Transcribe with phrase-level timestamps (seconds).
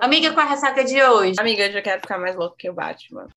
[0.00, 1.34] Amiga, qual é a ressaca de hoje?
[1.38, 3.28] Amiga, eu já quero ficar mais louco que o Batman.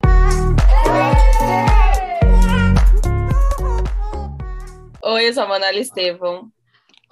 [5.01, 6.51] Oi, eu sou a Manuela Estevão.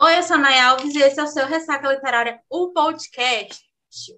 [0.01, 3.63] Oi, eu sou a Nay Alves e esse é o seu Ressaca Literária, o podcast.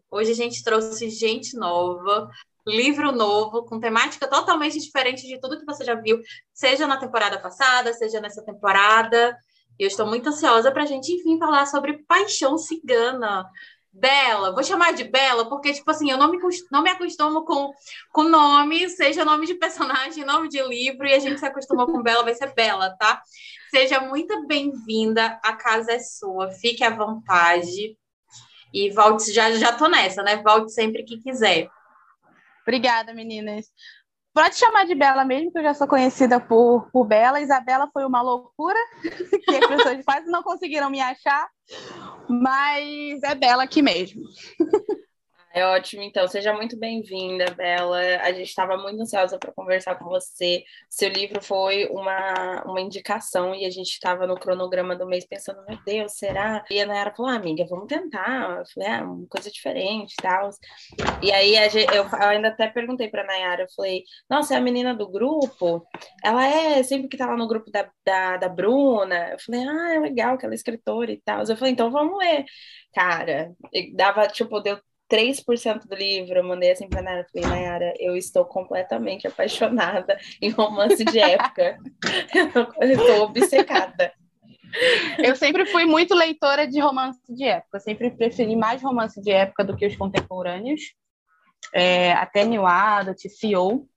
[0.10, 2.30] Hoje a gente trouxe gente nova,
[2.68, 6.20] livro novo, com temática totalmente diferente de tudo que você já viu,
[6.54, 9.38] seja na temporada passada, seja nessa temporada.
[9.80, 13.46] E eu estou muito ansiosa para a gente, enfim, falar sobre paixão cigana.
[13.92, 16.38] Bela, vou chamar de Bela, porque, tipo assim, eu não me,
[16.72, 17.72] não me acostumo com,
[18.12, 22.04] com nome, seja nome de personagem, nome de livro, e a gente se acostumou com
[22.04, 23.22] Bela, vai ser Bela, tá?
[23.72, 27.98] Seja muito bem-vinda, a casa é sua, fique à vontade.
[28.73, 30.38] E volte, já, já tô nessa, né?
[30.38, 31.67] Volte sempre que quiser.
[32.62, 33.66] Obrigada, meninas.
[34.40, 37.42] Pode chamar de Bela mesmo, que eu já sou conhecida por, por Bela.
[37.42, 38.80] Isabela foi uma loucura,
[39.44, 41.46] que as pessoas quase não conseguiram me achar,
[42.30, 44.22] mas é Bela aqui mesmo.
[45.59, 46.26] É ótimo, então.
[46.26, 48.00] Seja muito bem-vinda, Bela.
[48.22, 50.64] A gente estava muito ansiosa para conversar com você.
[50.89, 55.61] Seu livro foi uma, uma indicação e a gente estava no cronograma do mês pensando,
[55.67, 56.64] meu Deus, será?
[56.69, 58.59] E a Nayara falou, ah, amiga, vamos tentar.
[58.59, 60.50] Eu falei, ah, uma coisa diferente e tal.
[61.22, 64.58] E aí gente, eu, eu, ainda até perguntei para a Nayara, eu falei, nossa, é
[64.58, 65.86] a menina do grupo?
[66.23, 69.31] Ela é sempre que tá lá no grupo da, da, da Bruna.
[69.31, 71.44] Eu falei, ah, é legal, aquela escritora e tal.
[71.44, 72.45] Eu falei, então vamos ler.
[72.94, 73.52] Cara,
[73.95, 74.80] dava, tipo, deu
[75.10, 80.50] 3% do livro, eu mandei assim pra Nayara, falei, Nayara, eu estou completamente apaixonada em
[80.50, 81.78] romance de época.
[82.82, 84.14] eu estou obcecada.
[85.18, 89.32] Eu sempre fui muito leitora de romance de época, eu sempre preferi mais romance de
[89.32, 90.94] época do que os contemporâneos,
[91.74, 93.88] é, até New Adult, CEO.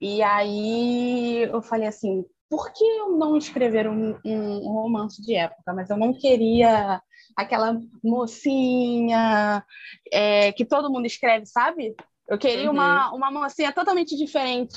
[0.00, 5.74] E aí eu falei assim, por que eu não escrever um, um romance de época?
[5.74, 7.02] Mas eu não queria
[7.38, 9.64] aquela mocinha
[10.12, 11.94] é, que todo mundo escreve, sabe?
[12.28, 12.72] Eu queria uhum.
[12.72, 14.74] uma, uma mocinha totalmente diferente.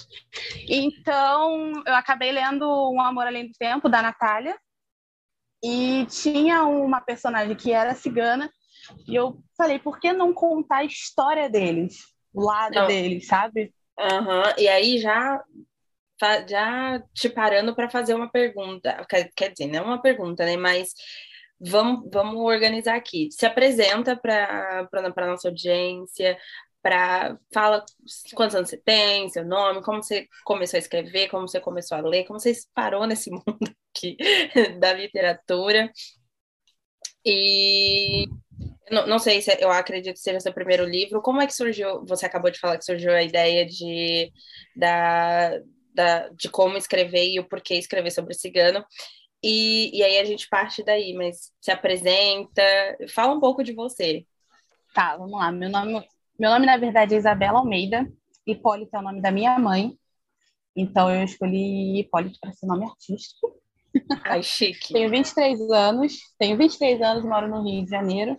[0.70, 4.56] Então, eu acabei lendo Um Amor Além do Tempo, da Natália.
[5.64, 8.50] E tinha uma personagem que era cigana.
[9.08, 11.96] E eu falei, por que não contar a história deles?
[12.32, 12.88] O lado não.
[12.88, 13.74] deles, sabe?
[14.00, 14.44] Uhum.
[14.58, 15.44] E aí já
[16.48, 20.56] já te parando para fazer uma pergunta, quer, dizer, não uma pergunta, né?
[20.56, 20.94] Mas
[21.62, 23.30] vamos, vamos organizar aqui.
[23.32, 26.38] Se apresenta para a nossa audiência,
[26.82, 27.86] para fala
[28.34, 32.02] quantos anos você tem, seu nome, como você começou a escrever, como você começou a
[32.02, 34.18] ler, como você parou nesse mundo aqui
[34.80, 35.92] da literatura.
[37.24, 38.28] E
[38.92, 41.22] não, não sei se eu acredito que seja seu primeiro livro.
[41.22, 42.04] Como é que surgiu?
[42.06, 44.32] Você acabou de falar que surgiu a ideia de
[44.76, 45.60] da,
[45.94, 48.84] da, de como escrever e o porquê escrever sobre o cigano.
[49.44, 52.62] E, e aí a gente parte daí, mas se apresenta,
[53.14, 54.26] fala um pouco de você.
[54.94, 55.52] Tá, vamos lá.
[55.52, 56.08] Meu nome,
[56.38, 58.08] meu nome na verdade é Isabela Almeida.
[58.46, 59.98] Hipólito é o nome da minha mãe.
[60.76, 63.60] Então eu escolhi Hipólito para ser nome artístico.
[64.24, 64.92] Ai, chique.
[64.94, 68.38] tenho 23 anos, tenho 23 anos, moro no Rio de Janeiro.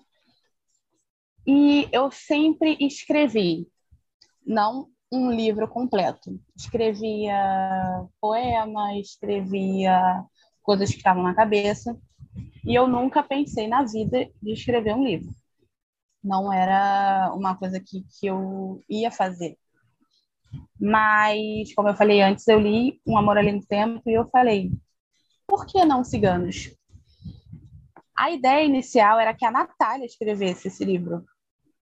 [1.47, 3.67] E eu sempre escrevi,
[4.47, 6.41] não um livro completo.
[6.57, 7.35] Escrevia
[8.21, 10.25] poema, escrevia
[10.63, 11.99] coisas que estavam na cabeça.
[12.65, 15.31] E eu nunca pensei na vida de escrever um livro.
[16.23, 19.59] Não era uma coisa que, que eu ia fazer.
[20.81, 24.71] Mas, como eu falei antes, eu li Um Amor Além do Tempo e eu falei,
[25.47, 26.75] por que não ciganos?
[28.17, 31.25] A ideia inicial era que a Natália escrevesse esse livro.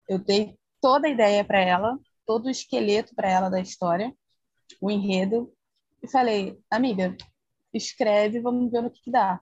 [0.07, 4.13] Eu dei toda a ideia para ela, todo o esqueleto para ela da história,
[4.81, 5.51] o enredo,
[6.03, 7.15] e falei, amiga,
[7.77, 9.39] escreve, vamos ver no que, que dá.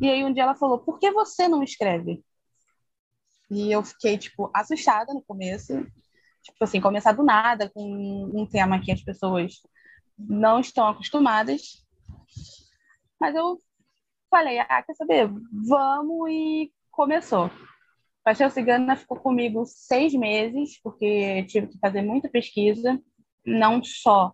[0.00, 2.22] E aí um dia ela falou, por que você não escreve?
[3.50, 5.74] E eu fiquei, tipo, assustada no começo.
[6.42, 7.82] Tipo assim, começar do nada com
[8.34, 9.60] um tema que as pessoas
[10.18, 11.84] não estão acostumadas.
[13.20, 13.58] Mas eu
[14.30, 15.30] falei, ah, quer saber?
[15.66, 17.50] Vamos e começou.
[18.22, 23.00] Paixão Cigana ficou comigo seis meses, porque tive que fazer muita pesquisa,
[23.44, 24.32] não só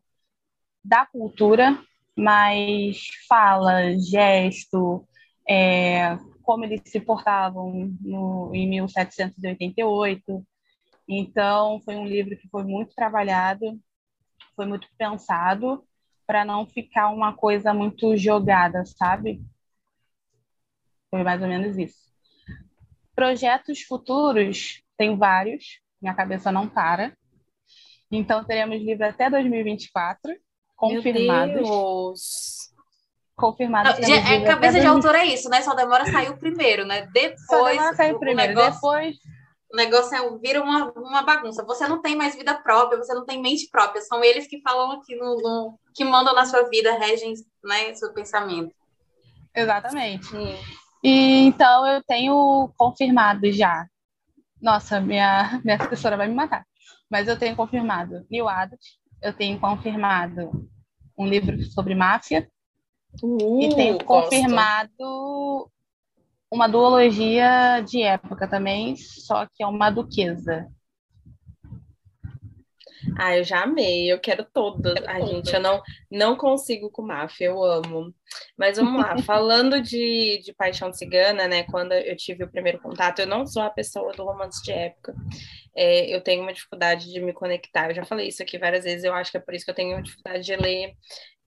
[0.84, 1.78] da cultura,
[2.16, 5.06] mas fala, gesto,
[5.48, 10.46] é, como eles se portavam no, em 1788.
[11.08, 13.78] Então, foi um livro que foi muito trabalhado,
[14.54, 15.84] foi muito pensado,
[16.26, 19.42] para não ficar uma coisa muito jogada, sabe?
[21.10, 22.14] Foi mais ou menos isso.
[23.14, 27.16] Projetos futuros, tem vários, minha cabeça não para.
[28.10, 30.34] Então, teremos livro até 2024
[30.88, 32.70] confirmados.
[33.36, 33.98] Confirmados.
[33.98, 35.60] Não, é, cabeça de autor é isso, né?
[35.62, 37.08] Só demora a sair o primeiro, né?
[37.12, 37.40] Depois.
[37.46, 38.54] Só demora a sair o primeiro.
[38.54, 38.74] Negócio...
[38.74, 39.16] Depois
[39.74, 41.64] o negócio é, vira uma, uma bagunça.
[41.64, 44.00] Você não tem mais vida própria, você não tem mente própria.
[44.02, 47.34] São eles que falam aqui no, no que mandam na sua vida, regem
[47.64, 48.72] né, seu pensamento.
[49.52, 50.28] Exatamente.
[51.02, 53.84] E, então eu tenho confirmado já.
[54.62, 56.64] Nossa, minha, minha assessora vai me matar.
[57.10, 58.80] Mas eu tenho confirmado New Adult,
[59.20, 60.70] eu tenho confirmado
[61.16, 62.48] um livro sobre máfia
[63.22, 64.04] uh, e gosto.
[64.04, 65.70] confirmado
[66.50, 70.68] uma duologia de época também, só que é uma duquesa.
[73.16, 74.94] Ah, eu já amei, eu quero todas.
[75.06, 78.14] Ai, gente, eu não, não consigo com máfia, eu amo.
[78.56, 81.64] Mas vamos lá, falando de, de paixão cigana, né?
[81.64, 85.14] Quando eu tive o primeiro contato, eu não sou a pessoa do romance de época.
[85.76, 87.90] É, eu tenho uma dificuldade de me conectar.
[87.90, 89.74] Eu já falei isso aqui várias vezes, eu acho que é por isso que eu
[89.74, 90.94] tenho dificuldade de ler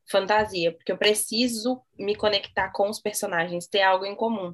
[0.09, 4.53] fantasia, porque eu preciso me conectar com os personagens, ter algo em comum.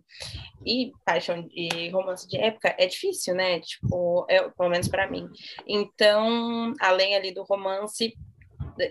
[0.66, 3.60] E paixão e romance de época é difícil, né?
[3.60, 5.28] Tipo, é, pelo menos para mim.
[5.68, 8.14] Então, além ali do romance,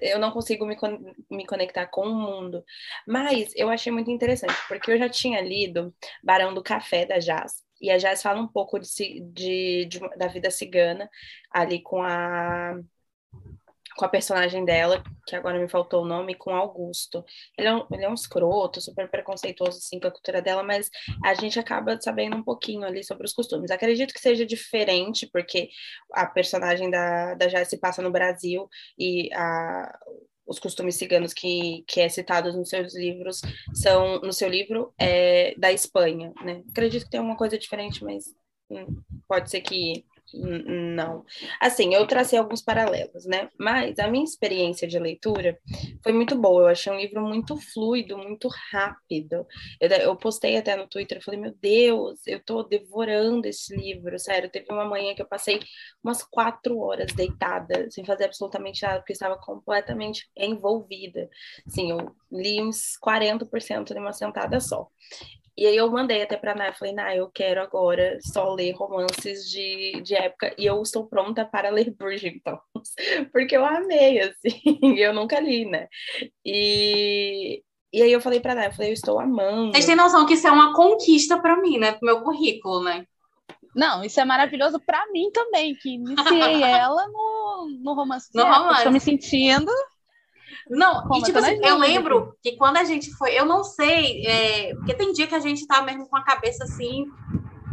[0.00, 0.76] eu não consigo me,
[1.30, 2.64] me conectar com o mundo.
[3.06, 7.62] Mas eu achei muito interessante, porque eu já tinha lido Barão do Café da Jazz.
[7.80, 11.10] E a Jazz fala um pouco de, de, de da vida cigana,
[11.50, 12.78] ali com a
[13.96, 17.24] com a personagem dela, que agora me faltou o nome, com Augusto.
[17.56, 20.90] Ele é um, ele é um escroto, super preconceituoso, assim, com a cultura dela, mas
[21.24, 23.70] a gente acaba sabendo um pouquinho ali sobre os costumes.
[23.70, 25.68] Acredito que seja diferente, porque
[26.12, 28.68] a personagem da, da Jess se passa no Brasil
[28.98, 29.98] e a,
[30.46, 33.40] os costumes ciganos que, que é citados nos seus livros
[33.74, 36.62] são, no seu livro, é da Espanha, né?
[36.70, 38.24] Acredito que tem uma coisa diferente, mas
[38.70, 40.04] hum, pode ser que
[40.34, 41.24] não.
[41.60, 43.48] Assim, eu tracei alguns paralelos, né?
[43.58, 45.58] Mas a minha experiência de leitura
[46.02, 46.62] foi muito boa.
[46.62, 49.46] Eu achei um livro muito fluido, muito rápido.
[49.80, 54.18] Eu, eu postei até no Twitter, eu falei, meu Deus, eu tô devorando esse livro,
[54.18, 54.50] sério.
[54.50, 55.60] Teve uma manhã que eu passei
[56.02, 61.28] umas quatro horas deitada, sem fazer absolutamente nada, porque estava completamente envolvida.
[61.66, 64.88] Sim, eu li uns 40% de uma sentada só.
[65.56, 69.48] E aí eu mandei até pra Nai, falei, Nai, eu quero agora só ler romances
[69.50, 72.58] de, de época e eu estou pronta para ler Bridgerton,
[73.32, 74.60] porque eu amei, assim,
[74.98, 75.88] eu nunca li, né?
[76.44, 77.62] E,
[77.92, 79.72] e aí eu falei pra Nai, eu falei, eu estou amando.
[79.72, 81.92] Vocês têm noção que isso é uma conquista para mim, né?
[81.92, 83.04] Pro meu currículo, né?
[83.74, 88.28] Não, isso é maravilhoso para mim também, que iniciei ela no, no romance.
[88.34, 88.78] No romance.
[88.78, 89.72] Estou me sentindo
[90.72, 94.26] não, Como e tipo assim, eu lembro que quando a gente foi, eu não sei,
[94.26, 97.04] é, porque tem dia que a gente tá mesmo com a cabeça assim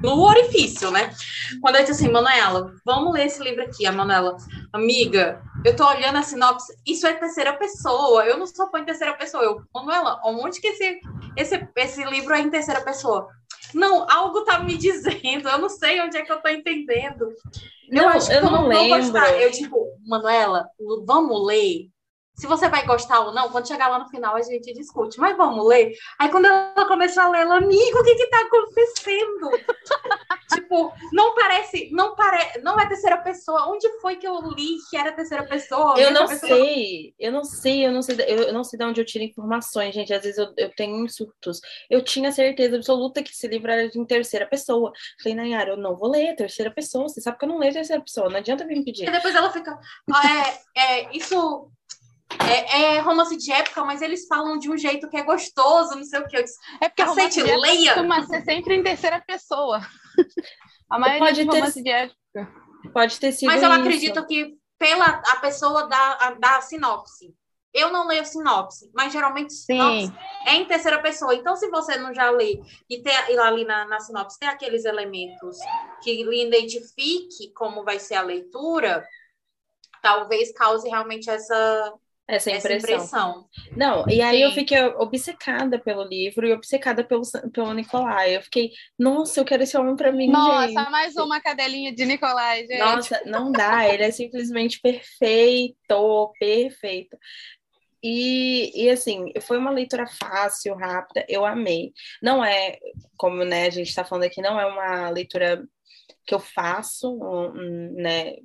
[0.03, 1.13] no orifício, né?
[1.61, 3.85] Quando eu disse assim, Manuela, vamos ler esse livro aqui.
[3.85, 4.35] A Manuela,
[4.73, 8.85] amiga, eu tô olhando a sinopse, isso é terceira pessoa, eu não sou fã em
[8.85, 9.43] terceira pessoa.
[9.43, 10.99] Eu, Manuela, onde que esse,
[11.37, 13.27] esse, esse livro é em terceira pessoa?
[13.73, 17.29] Não, algo tá me dizendo, eu não sei onde é que eu tô entendendo.
[17.89, 18.97] Eu não, acho que eu não, não lembro.
[18.97, 19.39] Gostar.
[19.39, 20.65] Eu, tipo, Manuela,
[21.05, 21.89] vamos ler
[22.39, 25.19] se você vai gostar ou não, quando chegar lá no final a gente discute.
[25.19, 25.93] Mas vamos ler?
[26.17, 29.49] Aí quando ela começou a ler, ela, amigo, o que que tá acontecendo?
[30.53, 33.69] tipo, não parece, não parece, não é terceira pessoa.
[33.69, 35.99] Onde foi que eu li que era terceira pessoa?
[35.99, 36.49] Eu não pessoa...
[36.49, 39.93] sei, eu não sei, eu não sei, eu, não sei de onde eu tiro informações,
[39.93, 40.13] gente.
[40.13, 41.59] Às vezes eu, eu tenho surtos.
[41.89, 44.93] Eu tinha certeza absoluta que esse livro era em terceira pessoa.
[45.21, 47.09] Falei, Nayara, eu não vou ler terceira pessoa.
[47.09, 49.09] Você sabe que eu não leio terceira pessoa, não adianta vir me pedir.
[49.09, 49.77] E depois ela fica,
[50.13, 51.69] ah, é, é, isso
[52.37, 56.03] é, é, romance de época, mas eles falam de um jeito que é gostoso, não
[56.03, 56.37] sei o que.
[56.37, 57.93] Eu disse, é porque Cacete, romance leia.
[57.93, 59.81] costuma ser sempre em terceira pessoa.
[60.89, 61.83] A maioria pode de romance ter...
[61.83, 62.53] de época.
[62.93, 63.79] Pode ter sido Mas eu isso.
[63.79, 67.35] acredito que pela a pessoa da, da sinopse.
[67.71, 70.13] Eu não leio sinopse, mas geralmente sinopse Sim.
[70.47, 71.35] é em terceira pessoa.
[71.35, 72.59] Então, se você não já lê
[72.89, 75.57] e, tem, e ali na, na sinopse tem aqueles elementos
[76.01, 79.07] que lhe identifique como vai ser a leitura,
[80.01, 81.93] talvez cause realmente essa
[82.29, 82.71] essa impressão.
[82.71, 83.49] essa impressão.
[83.75, 84.43] Não, e aí Sim.
[84.43, 88.35] eu fiquei obcecada pelo livro e obcecada pelo, pelo Nicolai.
[88.35, 90.29] Eu fiquei, nossa, eu quero esse homem para mim.
[90.29, 90.91] Nossa, gente.
[90.91, 92.77] mais uma cadelinha de Nicolai, gente.
[92.77, 97.17] Nossa, não dá, ele é simplesmente perfeito, perfeito.
[98.01, 101.91] E, e assim, foi uma leitura fácil, rápida, eu amei.
[102.21, 102.77] Não é,
[103.17, 105.65] como né, a gente está falando aqui, não é uma leitura
[106.25, 107.17] que eu faço,
[107.95, 108.35] né,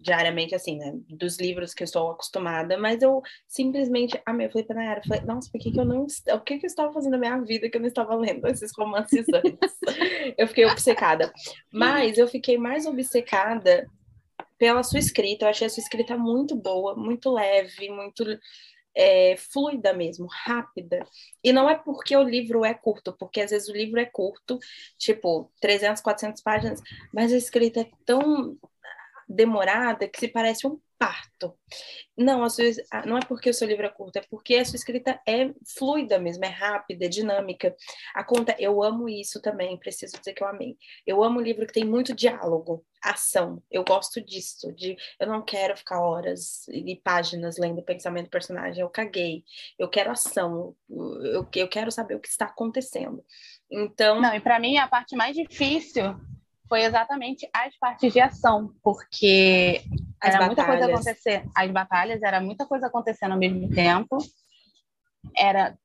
[0.00, 0.92] diariamente, assim, né?
[1.08, 4.46] Dos livros que eu estou acostumada, mas eu simplesmente amei.
[4.46, 6.02] Eu falei pra Nayara, falei, nossa, por que, que eu não.
[6.04, 8.72] O que, que eu estava fazendo na minha vida que eu não estava lendo esses
[8.76, 9.78] romances antes?
[10.36, 11.32] eu fiquei obcecada.
[11.72, 13.86] Mas eu fiquei mais obcecada
[14.58, 15.44] pela sua escrita.
[15.44, 18.24] Eu achei a sua escrita muito boa, muito leve, muito
[18.94, 21.06] é, fluida mesmo, rápida.
[21.42, 24.58] E não é porque o livro é curto, porque às vezes o livro é curto,
[24.98, 26.80] tipo 300, 400 páginas,
[27.12, 28.56] mas a escrita é tão
[29.34, 31.58] demorada que se parece um parto.
[32.16, 32.64] Não, sua,
[33.04, 36.16] não é porque o seu livro é curto, é porque a sua escrita é fluida
[36.16, 37.74] mesmo, é rápida, é dinâmica.
[38.14, 40.76] A conta, eu amo isso também, preciso dizer que eu amei.
[41.04, 43.60] Eu amo livro que tem muito diálogo, ação.
[43.68, 48.30] Eu gosto disso, de eu não quero ficar horas e páginas lendo o pensamento do
[48.30, 49.42] personagem, eu caguei.
[49.76, 53.24] Eu quero ação, eu, eu quero saber o que está acontecendo.
[53.68, 56.16] Então, Não, e para mim a parte mais difícil
[56.72, 59.82] foi exatamente as partes de ação, porque
[60.18, 60.46] as era batalhas.
[60.46, 64.16] muita coisa acontecer, as batalhas, era muita coisa acontecendo ao mesmo tempo,
[65.36, 65.76] era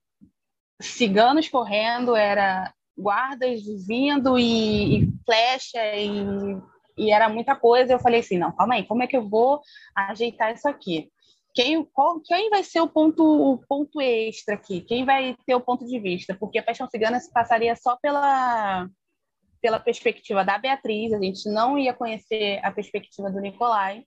[0.81, 6.57] ciganos correndo, era guardas vindo e, e flecha e,
[6.97, 7.91] e, era muita coisa.
[7.91, 9.59] Eu falei assim, não, calma aí, como é que eu vou
[9.93, 11.11] ajeitar isso aqui?
[11.53, 14.79] Quem, qual, quem vai ser o ponto, o ponto extra aqui?
[14.79, 16.33] Quem vai ter o ponto de vista?
[16.33, 18.87] Porque a Paixão Cigana se passaria só pela
[19.67, 24.05] pela perspectiva da Beatriz, a gente não ia conhecer a perspectiva do Nicolai.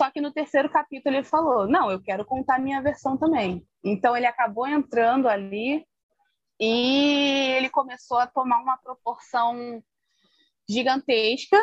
[0.00, 3.66] Só que no terceiro capítulo ele falou: Não, eu quero contar minha versão também.
[3.82, 5.84] Então ele acabou entrando ali
[6.60, 9.82] e ele começou a tomar uma proporção
[10.70, 11.58] gigantesca,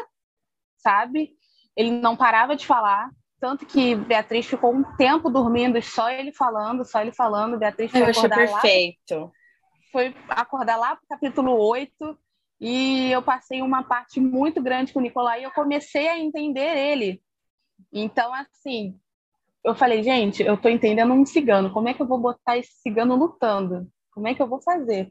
[0.75, 1.31] sabe?
[1.77, 6.83] Ele não parava de falar, tanto que Beatriz ficou um tempo dormindo, só ele falando,
[6.83, 7.57] só ele falando.
[7.57, 9.15] Beatriz foi eu achei perfeito.
[9.15, 9.31] Lá,
[9.89, 12.19] foi acordar lá para o capítulo 8
[12.59, 16.75] e eu passei uma parte muito grande com o Nicolai e eu comecei a entender
[16.77, 17.21] ele.
[17.91, 18.99] Então, assim,
[19.63, 21.71] eu falei, gente, eu estou entendendo um cigano.
[21.71, 23.87] Como é que eu vou botar esse cigano lutando?
[24.11, 25.09] Como é que eu vou fazer?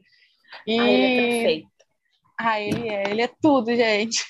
[0.65, 0.79] E...
[0.79, 1.69] Ah, ele é perfeito.
[2.41, 4.23] Ah, ele é, ele é tudo, gente.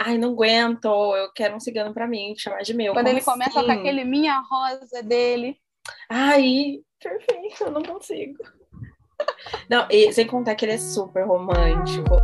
[0.00, 2.94] Ai, não aguento, eu quero um cigano para mim, chamar de meu.
[2.94, 3.30] Quando Como ele assim?
[3.30, 5.58] começa com aquele minha rosa dele.
[6.08, 8.38] Ai, perfeito, eu não consigo.
[9.68, 12.16] Não, e sem contar que ele é super romântico.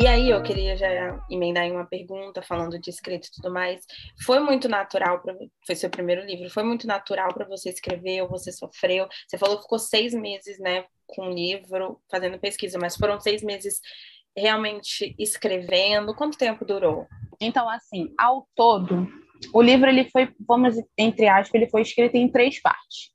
[0.00, 3.84] E aí eu queria já emendar em uma pergunta falando de escrita e tudo mais.
[4.24, 6.48] Foi muito natural para foi seu primeiro livro?
[6.48, 9.06] Foi muito natural para você escrever ou você sofreu?
[9.28, 13.42] Você falou que ficou seis meses, né, com o livro, fazendo pesquisa, mas foram seis
[13.42, 13.80] meses
[14.34, 16.14] realmente escrevendo.
[16.14, 17.06] Quanto tempo durou?
[17.38, 19.06] Então, assim, ao todo,
[19.52, 23.10] o livro ele foi, vamos entre aspas, ele foi escrito em três partes,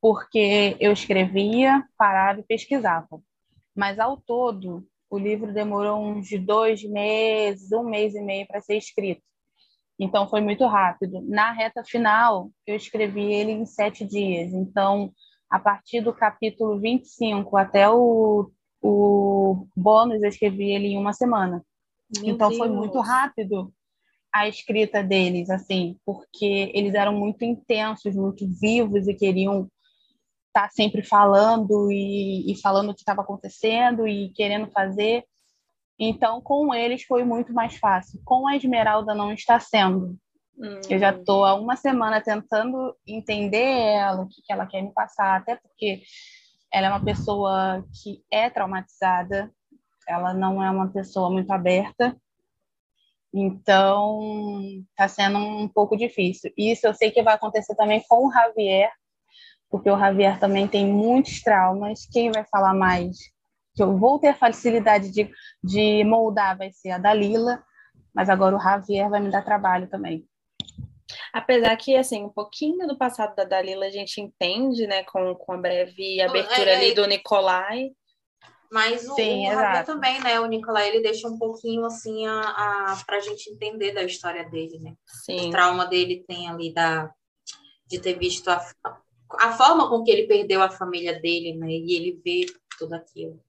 [0.00, 3.20] porque eu escrevia, parava e pesquisava.
[3.74, 8.76] Mas ao todo, o livro demorou uns dois meses, um mês e meio para ser
[8.76, 9.22] escrito.
[9.98, 11.20] Então foi muito rápido.
[11.22, 14.52] Na reta final, eu escrevi ele em sete dias.
[14.52, 15.12] Então,
[15.48, 18.50] a partir do capítulo 25 até o,
[18.82, 21.64] o bônus, eu escrevi ele em uma semana.
[22.20, 22.58] Meu então Deus.
[22.58, 23.72] foi muito rápido
[24.34, 29.68] a escrita deles, assim, porque eles eram muito intensos, muito vivos e queriam
[30.48, 35.24] estar tá sempre falando e, e falando o que estava acontecendo e querendo fazer.
[35.96, 38.20] Então, com eles foi muito mais fácil.
[38.24, 40.18] Com a Esmeralda não está sendo.
[40.58, 40.80] Hum.
[40.90, 44.92] Eu já estou há uma semana tentando entender ela, o que, que ela quer me
[44.92, 46.02] passar, até porque
[46.72, 49.48] ela é uma pessoa que é traumatizada,
[50.08, 52.16] ela não é uma pessoa muito aberta.
[53.36, 56.52] Então, está sendo um pouco difícil.
[56.56, 58.92] Isso eu sei que vai acontecer também com o Javier,
[59.68, 62.06] porque o Javier também tem muitos traumas.
[62.06, 63.16] Quem vai falar mais
[63.74, 65.28] que eu vou ter facilidade de,
[65.62, 67.60] de moldar vai ser a Dalila,
[68.14, 70.24] mas agora o Javier vai me dar trabalho também.
[71.32, 75.52] Apesar que, assim, um pouquinho do passado da Dalila a gente entende, né, com, com
[75.52, 76.94] a breve abertura é, ali é.
[76.94, 77.90] do Nicolai.
[78.70, 80.40] Mas o, Sim, o Javier também, né?
[80.40, 84.78] O Nicolai, ele deixa um pouquinho assim a, a, pra gente entender da história dele,
[84.80, 84.94] né?
[85.06, 85.48] Sim.
[85.48, 87.10] O trauma dele tem ali da,
[87.86, 88.64] de ter visto a,
[89.38, 91.68] a forma com que ele perdeu a família dele, né?
[91.68, 92.46] E ele vê
[92.78, 93.40] tudo aquilo.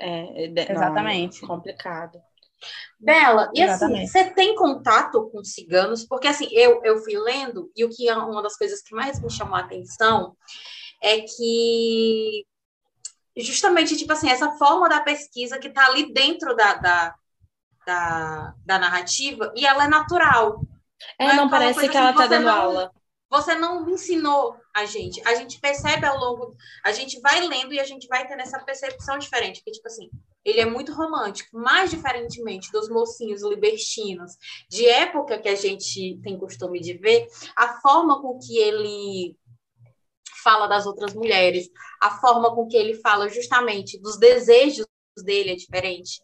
[0.00, 1.42] É, é exatamente.
[1.42, 2.20] Não, é complicado.
[2.98, 6.04] Bela, e assim, você tem contato com ciganos?
[6.04, 9.22] Porque assim, eu, eu fui lendo, e o que é uma das coisas que mais
[9.22, 10.36] me chamou a atenção
[11.00, 12.44] é que
[13.42, 17.14] justamente, tipo assim, essa forma da pesquisa que está ali dentro da, da,
[17.86, 20.60] da, da, narrativa e ela é natural.
[21.18, 22.92] É, não, é não parece que assim, ela está dando não, aula.
[23.30, 25.20] Você não ensinou a gente.
[25.26, 26.56] A gente percebe ao longo.
[26.84, 29.62] A gente vai lendo e a gente vai tendo essa percepção diferente.
[29.62, 30.08] Que, tipo assim,
[30.44, 34.32] ele é muito romântico, mais diferentemente dos mocinhos libertinos
[34.70, 39.36] de época que a gente tem costume de ver, a forma com que ele
[40.48, 41.68] fala das outras mulheres,
[42.00, 44.86] a forma com que ele fala justamente dos desejos
[45.22, 46.22] dele é diferente.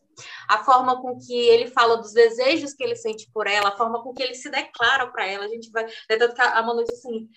[0.48, 4.02] a forma com que ele fala dos desejos que ele sente por ela, a forma
[4.02, 5.44] com que ele se declara para ela.
[5.44, 5.84] A gente vai.
[6.08, 7.28] É tanto que a Manu disse assim: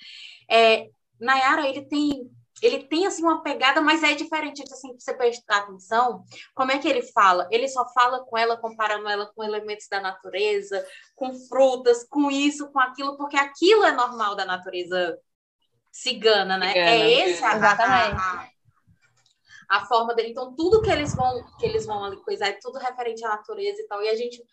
[0.50, 0.88] é,
[1.20, 2.32] Nayara, ele tem.
[2.60, 4.63] Ele tem assim uma pegada, mas é diferente.
[4.63, 6.24] Assim, você prestar atenção,
[6.56, 7.48] como é que ele fala?
[7.51, 10.84] Ele só fala com ela, comparando ela com elementos da natureza,
[11.15, 15.20] com frutas, com isso, com aquilo, porque aquilo é normal da natureza
[15.98, 16.68] cigana, né?
[16.74, 16.92] Cigana.
[16.92, 18.22] É esse a, Exatamente.
[18.22, 18.50] A,
[19.70, 20.30] a, a forma dele.
[20.30, 23.82] Então, tudo que eles vão que eles vão ali coisar é tudo referente à natureza
[23.82, 24.04] e tal.
[24.04, 24.44] E a gente,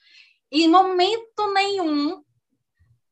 [0.51, 2.25] em momento nenhum,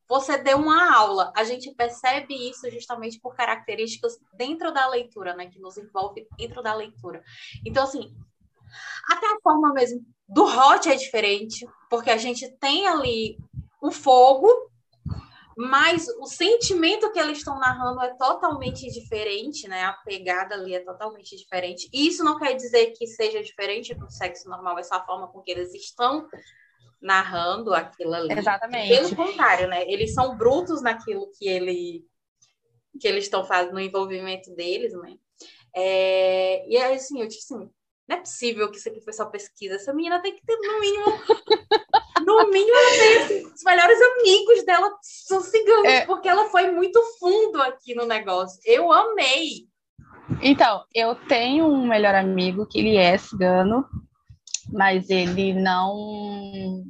[0.08, 1.32] você deu uma aula.
[1.36, 5.46] A gente percebe isso justamente por características dentro da leitura, né?
[5.46, 7.22] Que nos envolve dentro da leitura.
[7.66, 8.14] Então, assim,
[9.10, 13.36] até a forma mesmo do hot é diferente, porque a gente tem ali
[13.82, 14.71] o fogo
[15.56, 19.84] mas o sentimento que eles estão narrando é totalmente diferente, né?
[19.84, 21.88] A pegada ali é totalmente diferente.
[21.92, 25.28] E isso não quer dizer que seja diferente do sexo normal, é só a forma
[25.28, 26.28] com que eles estão
[27.00, 28.32] narrando aquilo ali.
[28.32, 28.88] Exatamente.
[28.88, 29.82] Pelo contrário, né?
[29.90, 32.06] Eles são brutos naquilo que ele
[33.00, 35.16] que eles estão fazendo no envolvimento deles, né?
[35.74, 37.70] É, e aí, assim, eu disse assim,
[38.06, 39.76] não é possível que isso aqui foi só pesquisa.
[39.76, 41.04] Essa menina tem que ter, no mínimo,
[42.24, 46.06] no mínimo, ela tem assim, os melhores amigos dela são ciganos, é.
[46.06, 48.60] porque ela foi muito fundo aqui no negócio.
[48.64, 49.66] Eu amei.
[50.40, 53.84] Então, eu tenho um melhor amigo que ele é cigano,
[54.72, 56.84] mas ele não.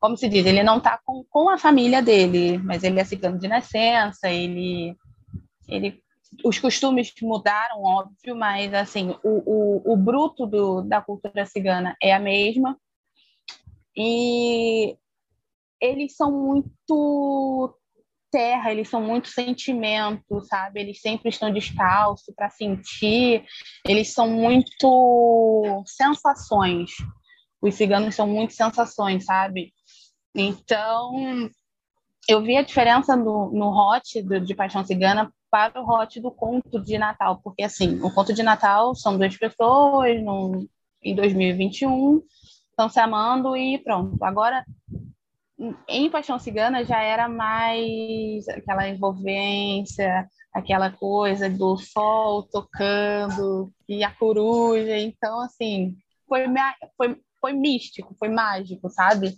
[0.00, 0.44] Como se diz?
[0.44, 4.96] Ele não tá com, com a família dele, mas ele é cigano de nascença, ele.
[5.68, 6.02] Ele
[6.44, 12.14] os costumes mudaram, óbvio, mas assim, o, o, o bruto do, da cultura cigana é
[12.14, 12.76] a mesma.
[13.96, 14.96] E
[15.80, 17.78] eles são muito
[18.30, 20.80] terra, eles são muito sentimento, sabe?
[20.80, 23.44] Eles sempre estão descalços para sentir,
[23.86, 26.92] eles são muito sensações.
[27.60, 29.72] Os ciganos são muito sensações, sabe?
[30.34, 31.50] Então,
[32.26, 36.30] eu vi a diferença no, no hot do, de Paixão Cigana para o hot do
[36.30, 40.66] conto de Natal, porque assim, o conto de Natal são duas pessoas no,
[41.02, 42.22] em 2021
[42.72, 44.22] estão se amando e pronto.
[44.24, 44.64] Agora,
[45.88, 54.10] em Paixão Cigana já era mais aquela envolvência, aquela coisa do sol tocando e a
[54.10, 54.98] coruja.
[54.98, 55.94] Então, assim,
[56.26, 56.46] foi,
[56.96, 59.36] foi, foi místico, foi mágico, sabe?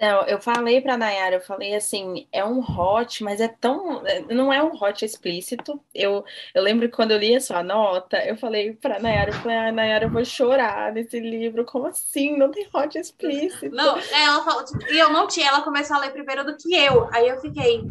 [0.00, 4.52] Não, eu falei para Nayara, eu falei assim, é um hot, mas é tão, não
[4.52, 5.80] é um hot explícito.
[5.94, 9.34] Eu, eu lembro que quando eu li a sua nota, eu falei para Nayara, eu
[9.34, 11.64] falei, ah, Nayara, eu vou chorar nesse livro.
[11.64, 12.36] Como assim?
[12.36, 13.74] Não tem hot explícito?
[13.74, 16.74] Não, é, ela falou, e eu não tinha, ela começou a ler primeiro do que
[16.74, 17.08] eu.
[17.12, 17.84] Aí eu fiquei,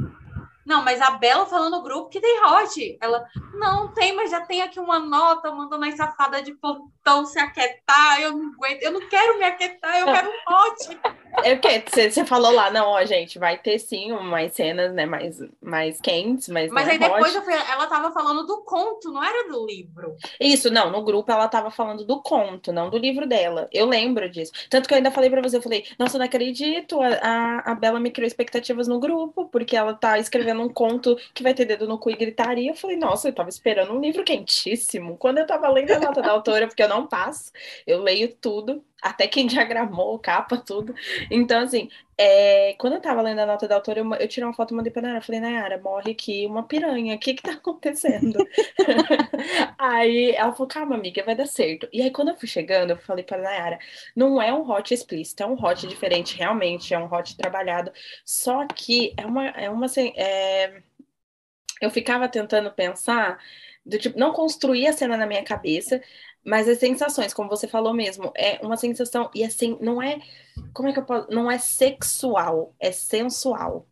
[0.65, 2.97] não, mas a Bela falou no grupo que tem hot.
[3.01, 7.37] Ela, não tem, mas já tem aqui uma nota mandando as safadas de plantão se
[7.39, 8.21] aquietar.
[8.21, 10.99] Eu não aguento, eu não quero me aquietar, eu quero um hot.
[11.43, 15.41] É porque você falou lá, não, ó, gente, vai ter sim umas cenas, né, mais,
[15.61, 16.71] mais quentes, mas.
[16.71, 20.15] Mas aí depois fui, ela tava falando do conto, não era do livro.
[20.39, 23.67] Isso, não, no grupo ela tava falando do conto, não do livro dela.
[23.71, 24.51] Eu lembro disso.
[24.69, 27.75] Tanto que eu ainda falei pra você, eu falei, nossa, não acredito, a, a, a
[27.75, 31.65] Bela me criou expectativas no grupo, porque ela tá escrevendo um conto que vai ter
[31.65, 32.71] dedo no cu e gritaria.
[32.71, 35.17] Eu falei, nossa, eu tava esperando um livro quentíssimo.
[35.17, 37.51] Quando eu tava lendo a nota da autora, porque eu não passo,
[37.87, 40.95] eu leio tudo até quem diagramou, capa, tudo.
[41.29, 44.53] Então, assim, é, quando eu tava lendo a nota da autora, eu, eu tirei uma
[44.53, 45.21] foto e mandei pra Nayara.
[45.21, 48.37] Falei, Nayara, morre aqui uma piranha, o que que tá acontecendo?
[49.77, 51.87] aí ela falou, calma, amiga, vai dar certo.
[51.91, 53.77] E aí, quando eu fui chegando, eu falei pra Nayara,
[54.15, 57.91] não é um hot explícito, é um hot diferente, realmente, é um hot trabalhado.
[58.25, 59.47] Só que é uma.
[59.49, 60.81] É uma assim, é...
[61.81, 63.37] Eu ficava tentando pensar
[63.85, 66.01] do tipo, não construir a cena na minha cabeça,
[66.45, 70.19] mas as sensações, como você falou mesmo, é uma sensação, e assim, não é,
[70.73, 73.87] como é que eu posso, não é sexual, é sensual.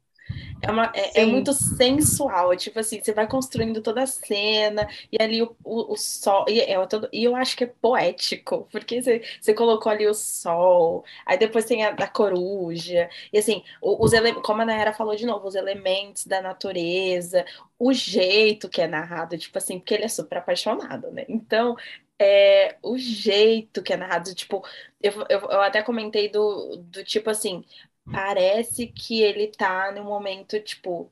[0.61, 5.21] É, uma, é, é, muito sensual, tipo assim, você vai construindo toda a cena, e
[5.21, 9.01] ali o, o, o sol, e, é todo, e eu acho que é poético, porque
[9.01, 14.11] você, você colocou ali o sol, aí depois tem a, a coruja, e assim, os
[14.43, 17.45] como a Nayara falou de novo, os elementos da natureza,
[17.79, 21.25] o jeito que é narrado, tipo assim, porque ele é super apaixonado, né?
[21.27, 21.75] Então,
[22.19, 24.63] é, o jeito que é narrado, tipo,
[25.01, 27.65] eu, eu, eu até comentei do, do tipo assim,
[28.09, 31.11] parece que ele tá no momento, tipo,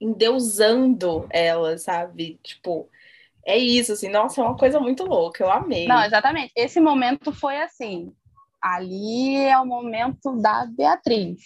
[0.00, 2.38] endeusando ela, sabe?
[2.42, 2.88] Tipo,
[3.44, 5.86] é isso, assim, nossa, é uma coisa muito louca, eu amei.
[5.86, 6.52] Não, exatamente.
[6.56, 8.12] Esse momento foi assim.
[8.60, 11.40] Ali é o momento da Beatriz.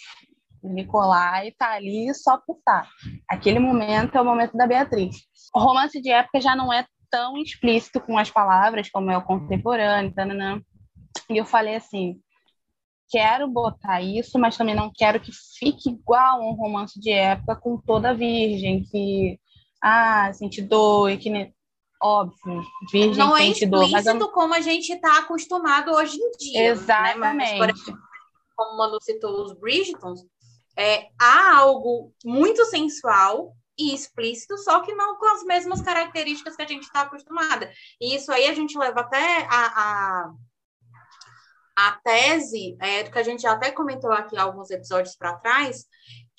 [0.61, 2.83] O Nicolai tá ali só por estar.
[2.83, 2.89] Tá.
[3.27, 5.15] Aquele momento é o momento da Beatriz.
[5.53, 9.23] O romance de época já não é tão explícito com as palavras como é o
[9.23, 10.61] contemporâneo, tananã.
[11.29, 12.19] E eu falei assim,
[13.09, 17.77] quero botar isso, mas também não quero que fique igual um romance de época com
[17.77, 19.39] toda virgem, que
[19.81, 21.53] ah, sente dor, e que
[22.01, 24.29] óbvio, virgem não é sente dor, mas eu...
[24.29, 26.69] como a gente está acostumado hoje em dia.
[26.69, 27.53] Exatamente.
[27.53, 27.57] Né?
[27.57, 28.01] Mas, exemplo,
[28.55, 30.21] como o Manu citou os Bridgetons,
[30.77, 36.61] é, há algo muito sensual e explícito, só que não com as mesmas características que
[36.63, 37.71] a gente está acostumada.
[38.01, 40.33] E isso aí a gente leva até a, a,
[41.77, 45.85] a tese, é, que a gente já até comentou aqui alguns episódios para trás,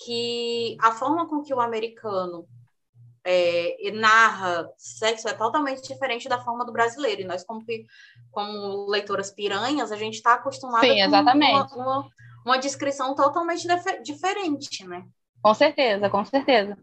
[0.04, 2.44] que a forma com que o americano
[3.24, 7.20] é, narra sexo é totalmente diferente da forma do brasileiro.
[7.20, 7.64] E nós, como,
[8.32, 11.70] como leitoras piranhas, a gente está acostumada Sim, exatamente.
[11.72, 12.08] com uma, uma,
[12.44, 13.64] uma descrição totalmente
[14.02, 15.04] diferente, né?
[15.40, 16.76] Com certeza, com certeza.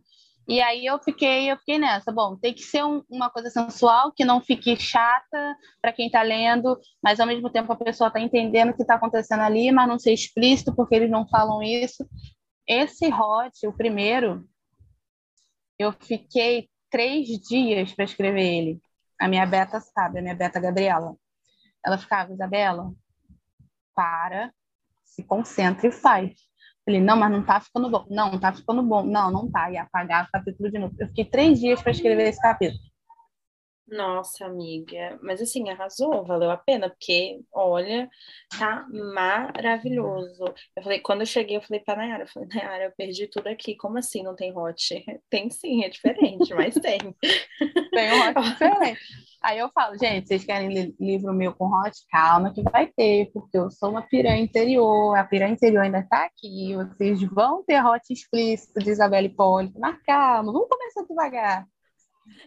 [0.47, 2.12] E aí eu fiquei, eu fiquei nessa.
[2.12, 6.21] Bom, tem que ser um, uma coisa sensual, que não fique chata para quem está
[6.21, 9.88] lendo, mas ao mesmo tempo a pessoa está entendendo o que está acontecendo ali, mas
[9.88, 12.08] não ser explícito, porque eles não falam isso.
[12.67, 14.47] Esse hot, o primeiro,
[15.79, 18.81] eu fiquei três dias para escrever ele.
[19.19, 21.15] A minha beta sabe, a minha beta Gabriela.
[21.84, 22.91] Ela ficava, Isabela,
[23.95, 24.51] para,
[25.03, 26.34] se concentra e faz.
[26.85, 28.05] Falei, não, mas não tá ficando bom.
[28.09, 29.03] Não, tá ficando bom.
[29.03, 29.71] Não, não tá.
[29.71, 30.95] E apagar o capítulo de novo.
[30.99, 32.79] Eu fiquei três dias para escrever esse capítulo.
[33.87, 35.19] Nossa, amiga.
[35.21, 38.09] Mas assim, arrasou, valeu a pena, porque, olha,
[38.57, 40.43] tá maravilhoso.
[40.75, 43.47] Eu falei, quando eu cheguei, eu falei pra Nayara, eu falei, Nayara, eu perdi tudo
[43.47, 43.75] aqui.
[43.75, 45.03] Como assim não tem hot?
[45.29, 46.97] Tem sim, é diferente, mas tem.
[47.91, 48.99] Tem um hot diferente.
[49.43, 51.95] Aí eu falo, gente, vocês querem livro meu com hot?
[52.09, 56.25] Calma que vai ter, porque eu sou uma piranha interior, a piranha interior ainda está
[56.25, 61.67] aqui, vocês vão ter hot explícito de Isabelle Hipólito, mas calma, vamos começar devagar.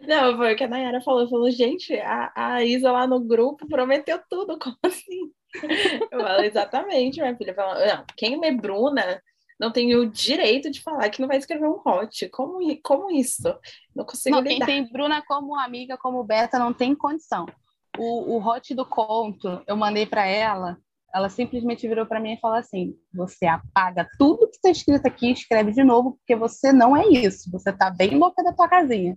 [0.06, 3.68] Não, foi o que a Nayara falou, falou, gente, a, a Isa lá no grupo
[3.68, 5.32] prometeu tudo, como assim?
[6.10, 9.22] Eu falo, exatamente, minha filha, não, quem é Bruna
[9.58, 12.28] não tem o direito de falar que não vai escrever um hot.
[12.28, 13.52] Como, como isso?
[13.94, 14.66] Não consigo não, lidar.
[14.66, 17.44] Quem tem Bruna como amiga, como Beta, não tem condição.
[17.98, 20.78] O, o hot do conto, eu mandei para ela,
[21.12, 25.28] ela simplesmente virou para mim e falou assim: você apaga tudo que está escrito aqui
[25.28, 27.50] e escreve de novo, porque você não é isso.
[27.50, 29.16] Você está bem louca da tua casinha.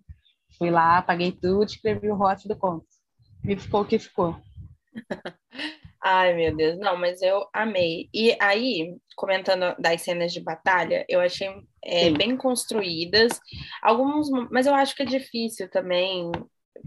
[0.62, 2.86] Fui lá, apaguei tudo, escrevi o hot do conto.
[3.44, 4.40] E ficou o que ficou.
[6.00, 8.08] Ai, meu Deus, não, mas eu amei.
[8.14, 11.50] E aí, comentando das cenas de batalha, eu achei
[11.84, 13.42] é, bem construídas.
[13.82, 16.32] Alguns, mas eu acho que é difícil também.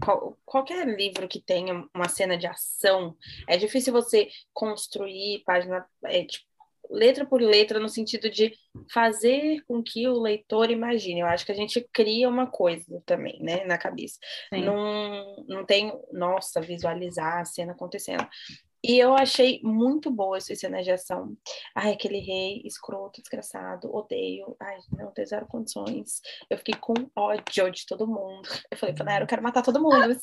[0.01, 3.13] Qual, qualquer livro que tenha uma cena de ação,
[3.45, 6.45] é difícil você construir página, é, tipo,
[6.89, 8.53] letra por letra, no sentido de
[8.93, 11.21] fazer com que o leitor imagine.
[11.21, 14.17] Eu acho que a gente cria uma coisa também, né, na cabeça.
[14.51, 18.27] Não, não tem, nossa, visualizar a cena acontecendo.
[18.87, 21.35] E eu achei muito boa essa cena de ação.
[21.73, 24.55] Ai, aquele rei escroto, desgraçado, odeio.
[24.61, 26.21] Ai, não tem zero condições.
[26.47, 28.47] Eu fiquei com ódio de todo mundo.
[28.69, 30.15] Eu falei, Panera, eu quero matar todo mundo.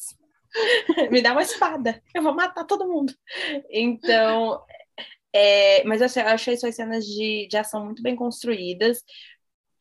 [1.10, 3.12] Me dá uma espada, eu vou matar todo mundo.
[3.68, 4.62] Então,
[5.32, 9.02] é, mas eu achei suas cenas de, de ação muito bem construídas.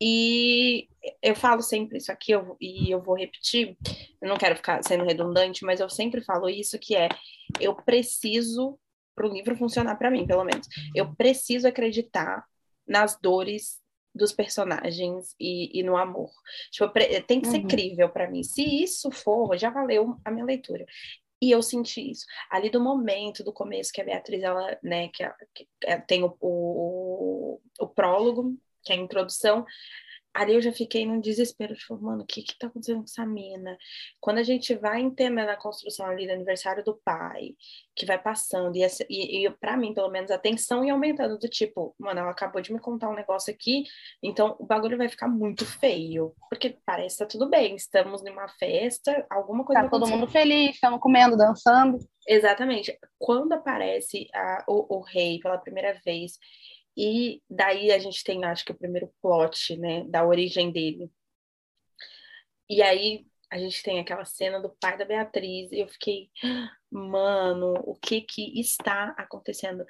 [0.04, 0.88] E
[1.22, 3.76] eu falo sempre isso aqui, eu, e eu vou repetir,
[4.20, 7.08] eu não quero ficar sendo redundante, mas eu sempre falo isso, que é,
[7.60, 8.76] eu preciso,
[9.14, 12.44] para o livro funcionar para mim, pelo menos, eu preciso acreditar
[12.84, 13.80] nas dores
[14.12, 16.30] dos personagens e, e no amor.
[16.72, 16.92] Tipo,
[17.26, 17.68] tem que ser uhum.
[17.68, 18.42] crível para mim.
[18.42, 20.84] Se isso for, já valeu a minha leitura.
[21.42, 22.24] E eu senti isso.
[22.48, 25.66] Ali do momento, do começo, que a Beatriz, ela, né, que, que
[26.06, 29.66] tem o, o, o prólogo, que é a introdução,
[30.34, 33.26] ali eu já fiquei num desespero, tipo, mano, o que que tá acontecendo com essa
[33.26, 33.76] mina?
[34.20, 37.54] Quando a gente vai entendendo a construção ali do aniversário do pai,
[37.94, 41.38] que vai passando, e, essa, e, e para mim, pelo menos, a tensão ia aumentando,
[41.38, 43.84] do tipo, mano, ela acabou de me contar um negócio aqui,
[44.22, 48.48] então o bagulho vai ficar muito feio, porque parece que tá tudo bem, estamos numa
[48.48, 51.98] festa, alguma coisa Tá todo mundo feliz, estamos comendo, dançando.
[52.26, 52.96] Exatamente.
[53.18, 56.38] Quando aparece a, o, o rei pela primeira vez,
[56.96, 61.10] e daí a gente tem, acho que, o primeiro plot, né, da origem dele.
[62.68, 66.30] E aí a gente tem aquela cena do pai da Beatriz, e eu fiquei,
[66.90, 69.84] mano, o que que está acontecendo?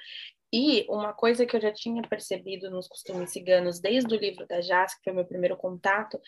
[0.55, 4.61] E uma coisa que eu já tinha percebido nos costumes ciganos desde o livro da
[4.61, 6.21] Jazz, que foi meu primeiro contato,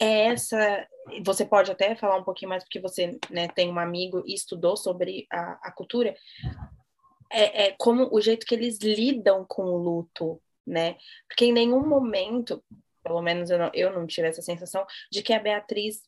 [0.00, 0.88] é essa.
[1.24, 4.76] Você pode até falar um pouquinho mais, porque você né, tem um amigo e estudou
[4.76, 6.12] sobre a, a cultura,
[7.30, 10.96] é, é como o jeito que eles lidam com o luto, né?
[11.28, 12.62] Porque em nenhum momento,
[13.02, 16.02] pelo menos eu não, eu não tive essa sensação, de que a Beatriz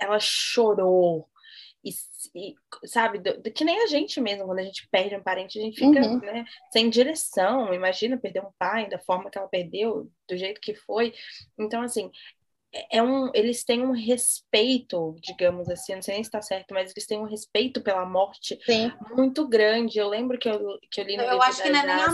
[0.00, 1.28] ela chorou
[1.84, 1.90] e,
[2.34, 2.54] e
[2.86, 5.62] sabe, do, do, que nem a gente mesmo, quando a gente perde um parente, a
[5.62, 6.18] gente fica uhum.
[6.18, 7.74] né, sem direção.
[7.74, 11.12] Imagina perder um pai da forma que ela perdeu, do jeito que foi.
[11.58, 12.10] Então, assim,
[12.90, 16.90] é um, eles têm um respeito, digamos assim, não sei nem se está certo, mas
[16.90, 18.92] eles têm um respeito pela morte Sim.
[19.16, 19.98] muito grande.
[19.98, 20.60] Eu lembro que eu,
[20.90, 22.10] que eu li no Eu acho que não é nem a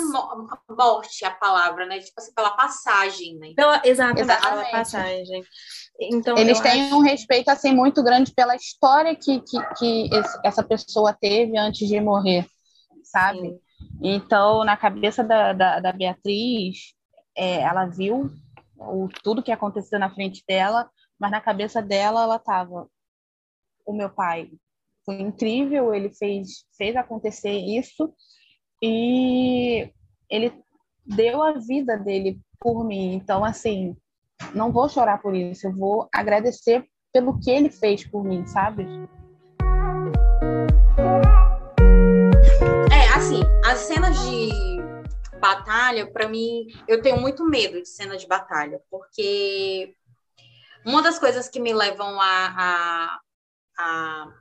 [0.76, 1.98] morte a palavra, né?
[1.98, 3.52] Tipo assim, pela passagem, né?
[3.56, 5.42] Pela, exato, pela passagem.
[5.98, 6.96] Então, eles têm acho...
[6.96, 10.10] um respeito assim muito grande pela história que, que, que
[10.44, 12.46] essa pessoa teve antes de morrer,
[13.04, 13.40] sabe?
[13.40, 13.60] Sim.
[14.02, 16.94] Então, na cabeça da, da, da Beatriz,
[17.36, 18.30] é, ela viu
[18.80, 22.88] o, tudo que aconteceu na frente dela, mas na cabeça dela ela estava
[23.84, 24.50] o meu pai
[25.04, 28.12] foi incrível, ele fez fez acontecer isso
[28.82, 29.90] e
[30.28, 30.52] ele
[31.04, 33.14] deu a vida dele por mim.
[33.14, 33.96] Então assim,
[34.54, 38.86] não vou chorar por isso, eu vou agradecer pelo que ele fez por mim, sabe?
[42.92, 44.79] É, assim, as cenas de
[45.40, 49.94] batalha, para mim, eu tenho muito medo de cena de batalha, porque
[50.86, 53.20] uma das coisas que me levam a, a,
[53.78, 54.32] a,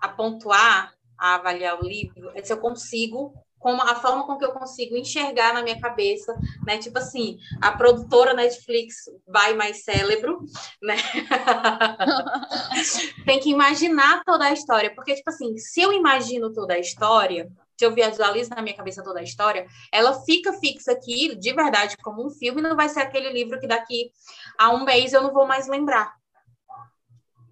[0.00, 4.44] a pontuar, a avaliar o livro, é se eu consigo como a forma com que
[4.44, 6.34] eu consigo enxergar na minha cabeça,
[6.66, 6.78] né?
[6.78, 10.40] Tipo assim, a produtora Netflix vai mais cérebro,
[10.82, 10.96] né?
[13.24, 17.48] Tem que imaginar toda a história, porque tipo assim, se eu imagino toda a história,
[17.82, 21.96] se eu visualizo na minha cabeça toda a história, ela fica fixa aqui, de verdade,
[21.96, 24.12] como um filme, não vai ser aquele livro que daqui
[24.56, 26.14] a um mês eu não vou mais lembrar.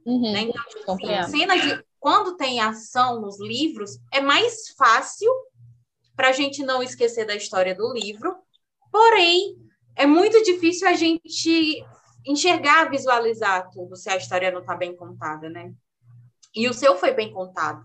[0.07, 0.43] Uhum, né?
[0.43, 5.29] Então, assim, cena de quando tem ação nos livros, é mais fácil
[6.15, 8.37] para a gente não esquecer da história do livro,
[8.93, 9.57] porém,
[9.97, 11.85] é muito difícil a gente
[12.25, 15.73] enxergar, visualizar tudo se a história não está bem contada, né?
[16.55, 17.85] E o seu foi bem contado.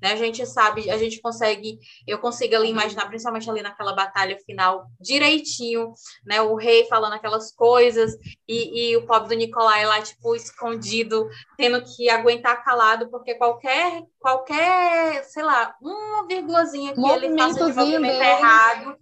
[0.00, 0.12] Né?
[0.12, 4.86] A gente sabe, a gente consegue, eu consigo ali imaginar, principalmente ali naquela batalha final,
[5.00, 5.92] direitinho,
[6.24, 6.40] né?
[6.42, 8.14] O rei falando aquelas coisas
[8.46, 14.02] e, e o pobre do Nicolai lá, tipo, escondido, tendo que aguentar calado, porque qualquer,
[14.18, 18.96] qualquer, sei lá, uma vírgulazinha que ele faça de movimento errado,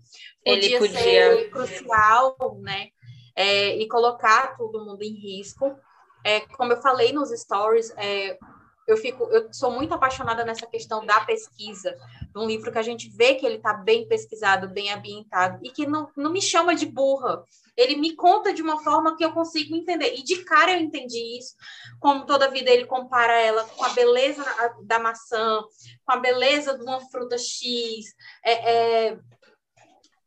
[0.44, 2.88] ele podia, ser crucial, né?
[3.36, 5.74] É, e colocar todo mundo em risco.
[6.22, 8.38] É, como eu falei nos stories, é,
[8.86, 11.96] eu fico, eu sou muito apaixonada nessa questão da pesquisa,
[12.36, 15.86] um livro que a gente vê que ele está bem pesquisado, bem ambientado, e que
[15.86, 17.44] não, não me chama de burra.
[17.76, 20.14] Ele me conta de uma forma que eu consigo entender.
[20.14, 21.54] E de cara eu entendi isso,
[21.98, 24.44] como toda vida ele compara ela com a beleza
[24.82, 25.62] da maçã,
[26.04, 29.18] com a beleza de uma fruta X, é, é,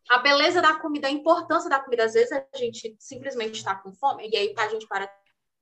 [0.09, 2.05] a beleza da comida, a importância da comida.
[2.05, 5.09] Às vezes a gente simplesmente está com fome, e aí a gente para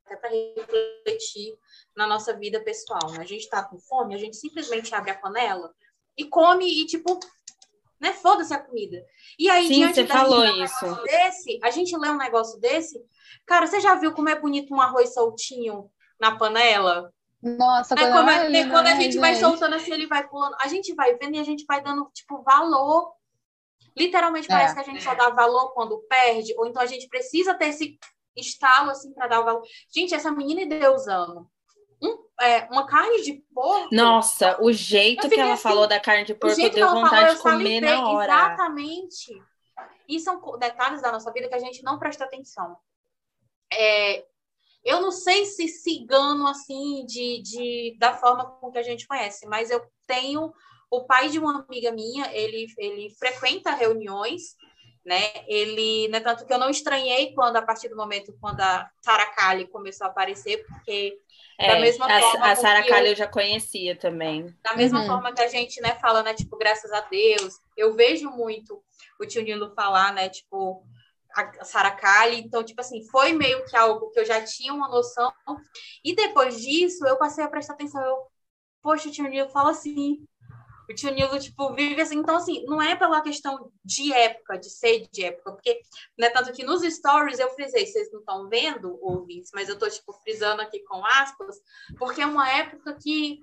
[0.06, 1.58] até para refletir
[1.96, 3.10] na nossa vida pessoal.
[3.10, 3.18] Né?
[3.20, 5.74] A gente está com fome, a gente simplesmente abre a panela
[6.16, 7.18] e come e, tipo,
[8.00, 8.12] né?
[8.12, 9.04] Foda-se a comida.
[9.38, 11.02] E aí, Sim, diante você falou um isso.
[11.04, 13.02] desse, a gente lê um negócio desse,
[13.44, 15.90] cara, você já viu como é bonito um arroz soltinho
[16.20, 17.12] na panela?
[17.42, 19.42] Nossa, é, quando, é, quando a gente né, vai gente?
[19.42, 22.42] soltando assim, ele vai pulando, a gente vai vendo e a gente vai dando, tipo,
[22.42, 23.12] valor.
[23.96, 24.74] Literalmente parece é.
[24.74, 27.98] que a gente só dá valor quando perde, ou então a gente precisa ter esse
[28.36, 29.62] estalo assim para dar o valor.
[29.94, 31.48] Gente, essa menina e Deus ama.
[32.02, 33.94] Um, é, uma carne de porco.
[33.94, 37.64] Nossa, o jeito que ela assim, falou da carne de porco deu vontade falou, de
[37.64, 38.32] comer na hora.
[38.32, 39.42] Exatamente.
[40.08, 42.76] E são detalhes da nossa vida que a gente não presta atenção.
[43.72, 44.24] É,
[44.84, 49.46] eu não sei se cigano assim de, de da forma com que a gente conhece,
[49.46, 50.52] mas eu tenho
[50.88, 54.54] o pai de uma amiga minha, ele, ele frequenta reuniões
[55.06, 55.22] né?
[55.46, 59.30] Ele, né, tanto que eu não estranhei quando a partir do momento quando a Sarah
[59.34, 61.16] Kali começou a aparecer, porque
[61.56, 64.52] é, da mesma a, forma a Sarah Kali eu, eu, já conhecia também.
[64.64, 65.06] Da mesma uhum.
[65.06, 68.82] forma que a gente, né, fala, né, tipo, graças a Deus, eu vejo muito
[69.20, 70.84] o tio Nilo falar, né, tipo,
[71.32, 74.88] a Sarah Kali, então, tipo assim, foi meio que algo que eu já tinha uma
[74.88, 75.32] noção,
[76.04, 78.16] e depois disso, eu passei a prestar atenção, eu,
[78.82, 80.26] poxa, o tio Nilo fala assim,
[80.88, 82.18] o tio Nilo, tipo, vive assim.
[82.18, 85.80] Então, assim, não é pela questão de época, de ser de época, porque,
[86.18, 89.88] né, tanto que nos stories eu frisei, vocês não estão vendo, ouvintes, mas eu tô,
[89.88, 91.56] tipo, frisando aqui com aspas,
[91.98, 93.40] porque é uma época que.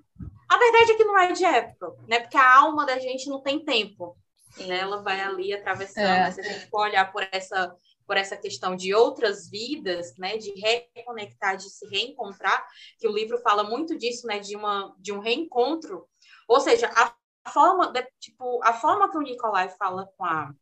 [0.49, 2.19] A verdade é que não é de época, né?
[2.19, 4.15] Porque a alma da gente não tem tempo.
[4.57, 4.79] Né?
[4.79, 6.31] Ela vai ali atravessando, é.
[6.31, 7.75] se a gente for olhar por essa
[8.05, 12.67] por essa questão de outras vidas, né, de reconectar, de se reencontrar,
[12.99, 16.05] que o livro fala muito disso, né, de uma de um reencontro,
[16.45, 17.15] ou seja, a a
[17.51, 20.53] forma, de, tipo, a forma que o Nicolai fala com a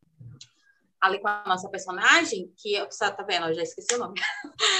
[1.01, 4.21] ali com a nossa personagem, que você tá vendo, eu já esqueci o nome.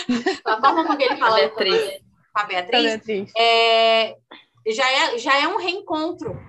[0.45, 1.99] a forma com que ele fala Beatriz.
[2.31, 3.31] com a Beatriz, a Beatriz.
[3.35, 4.17] É,
[4.67, 6.39] já é, já é um reencontro.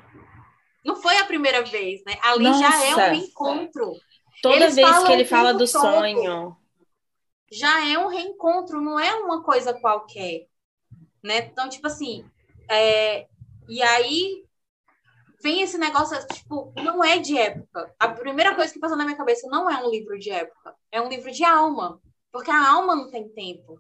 [0.85, 2.19] Não foi a primeira vez, né?
[2.23, 2.61] Ali Nossa.
[2.61, 3.93] já é um reencontro.
[4.43, 6.57] Toda Eles vez que ele fala do todo, sonho.
[7.51, 10.47] Já é um reencontro, não é uma coisa qualquer.
[11.23, 11.38] Né?
[11.38, 12.25] Então, tipo assim,
[12.69, 13.27] é...
[13.69, 14.45] e aí
[15.42, 17.92] vem esse negócio, tipo, não é de época.
[17.98, 21.00] A primeira coisa que passou na minha cabeça não é um livro de época, é
[21.00, 22.00] um livro de alma.
[22.31, 23.78] Porque a alma não tem tempo.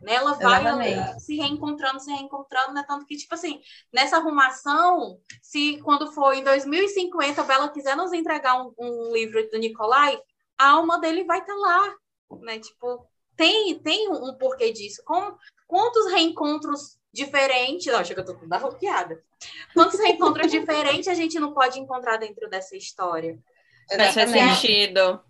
[0.00, 0.14] Né?
[0.14, 1.20] Ela vai Exatamente.
[1.20, 2.82] se reencontrando, se reencontrando, né?
[2.88, 3.60] Tanto que, tipo assim,
[3.92, 9.46] nessa arrumação, se quando for em 2050 a Bela quiser nos entregar um, um livro
[9.50, 10.18] do Nicolai,
[10.56, 11.94] a alma dele vai estar tá lá,
[12.40, 12.58] né?
[12.58, 15.02] Tipo, tem, tem um porquê disso.
[15.04, 17.92] Com, quantos reencontros diferentes.
[17.92, 19.22] Não, chega, eu tô toda arroqueada.
[19.74, 23.38] Quantos reencontros diferentes a gente não pode encontrar dentro dessa história?
[23.88, 25.20] Faz sentido.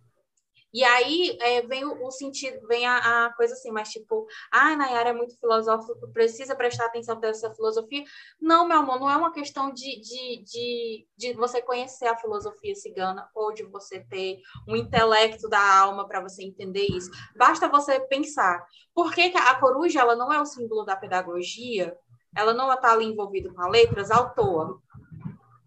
[0.73, 4.77] E aí é, vem o, o, sentido, vem a, a, coisa assim, mas tipo, ah,
[4.77, 8.05] Nayara é muito filosófico, precisa prestar atenção nessa filosofia.
[8.41, 12.75] Não, meu amor, não é uma questão de, de, de, de você conhecer a filosofia
[12.75, 17.11] cigana ou de você ter um intelecto da alma para você entender isso.
[17.37, 18.65] Basta você pensar.
[18.95, 21.97] Por que, que a coruja ela não é o símbolo da pedagogia?
[22.37, 24.81] Ela não está ali envolvida com as letras à toa.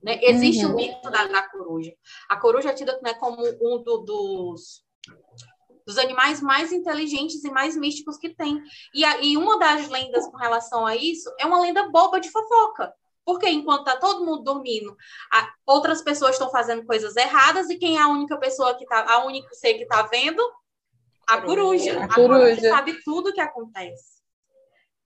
[0.04, 0.20] Né?
[0.22, 0.74] Existe uhum.
[0.74, 1.94] o mito da, da, coruja.
[2.30, 4.83] A coruja é tida né, como um do, dos
[5.86, 8.62] dos animais mais inteligentes e mais místicos que tem.
[8.94, 12.30] E, a, e uma das lendas com relação a isso é uma lenda boba de
[12.30, 12.94] fofoca.
[13.26, 14.96] Porque enquanto tá todo mundo dormindo,
[15.32, 19.06] a, outras pessoas estão fazendo coisas erradas e quem é a única pessoa que tá,
[19.10, 20.42] a única ser que tá vendo?
[21.28, 22.02] A coruja.
[22.02, 22.56] A, a coruja.
[22.56, 24.22] coruja sabe tudo o que acontece.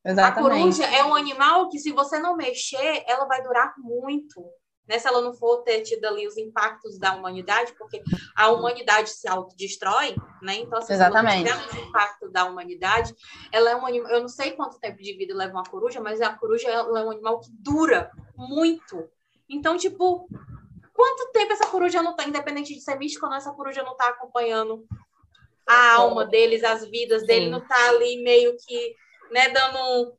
[0.03, 0.39] Exatamente.
[0.39, 4.43] A coruja é um animal que, se você não mexer, ela vai durar muito
[4.87, 8.01] né, se ela não for ter tido ali os impactos da humanidade, porque
[8.35, 10.55] a humanidade se autodestrói, né?
[10.55, 11.47] Então, assim, Exatamente.
[11.47, 13.13] se ela tiver o impacto da humanidade,
[13.51, 16.21] ela é um animal, eu não sei quanto tempo de vida leva uma coruja, mas
[16.21, 19.09] a coruja é um animal que dura muito.
[19.49, 20.29] Então, tipo,
[20.93, 23.95] quanto tempo essa coruja não tá, independente de ser mística ou não, essa coruja não
[23.95, 24.85] tá acompanhando
[25.67, 27.27] a alma deles, as vidas Sim.
[27.27, 28.95] dele, não tá ali meio que,
[29.31, 30.13] né, dando um,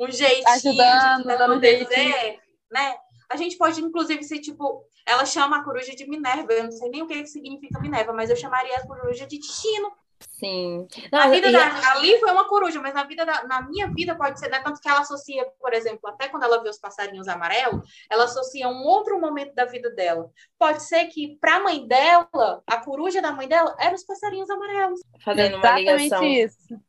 [0.00, 2.40] um jeitinho, ajudando, dando um jeitinho.
[2.72, 2.96] né?
[3.30, 4.84] A gente pode, inclusive, ser tipo.
[5.06, 6.52] Ela chama a coruja de Minerva.
[6.52, 9.92] Eu não sei nem o que significa Minerva, mas eu chamaria a coruja de destino.
[10.20, 10.86] Sim.
[11.10, 14.14] Não, a vida da, ali foi uma coruja, mas na vida da, na minha vida
[14.14, 14.60] pode ser, né?
[14.60, 18.68] Tanto que ela associa, por exemplo, até quando ela vê os passarinhos amarelos, ela associa
[18.68, 20.30] um outro momento da vida dela.
[20.58, 24.50] Pode ser que para a mãe dela, a coruja da mãe dela, eram os passarinhos
[24.50, 25.00] amarelos.
[25.24, 26.24] Fazendo uma Exatamente ligação.
[26.24, 26.80] isso.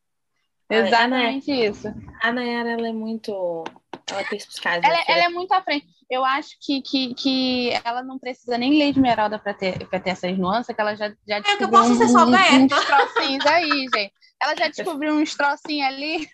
[0.69, 1.87] Exatamente a isso.
[2.21, 3.63] A Nayara, ela é muito.
[4.11, 4.39] Ela tem
[4.83, 8.77] ela, ela é muito à frente eu acho que, que, que ela não precisa nem
[8.77, 11.69] ler Esmeralda para ter, ter essas nuances, que ela já, já descobriu é que eu
[11.69, 14.13] posso ser só um, uns trocinhos aí, gente.
[14.41, 16.27] Ela já descobriu uns trocinhos ali.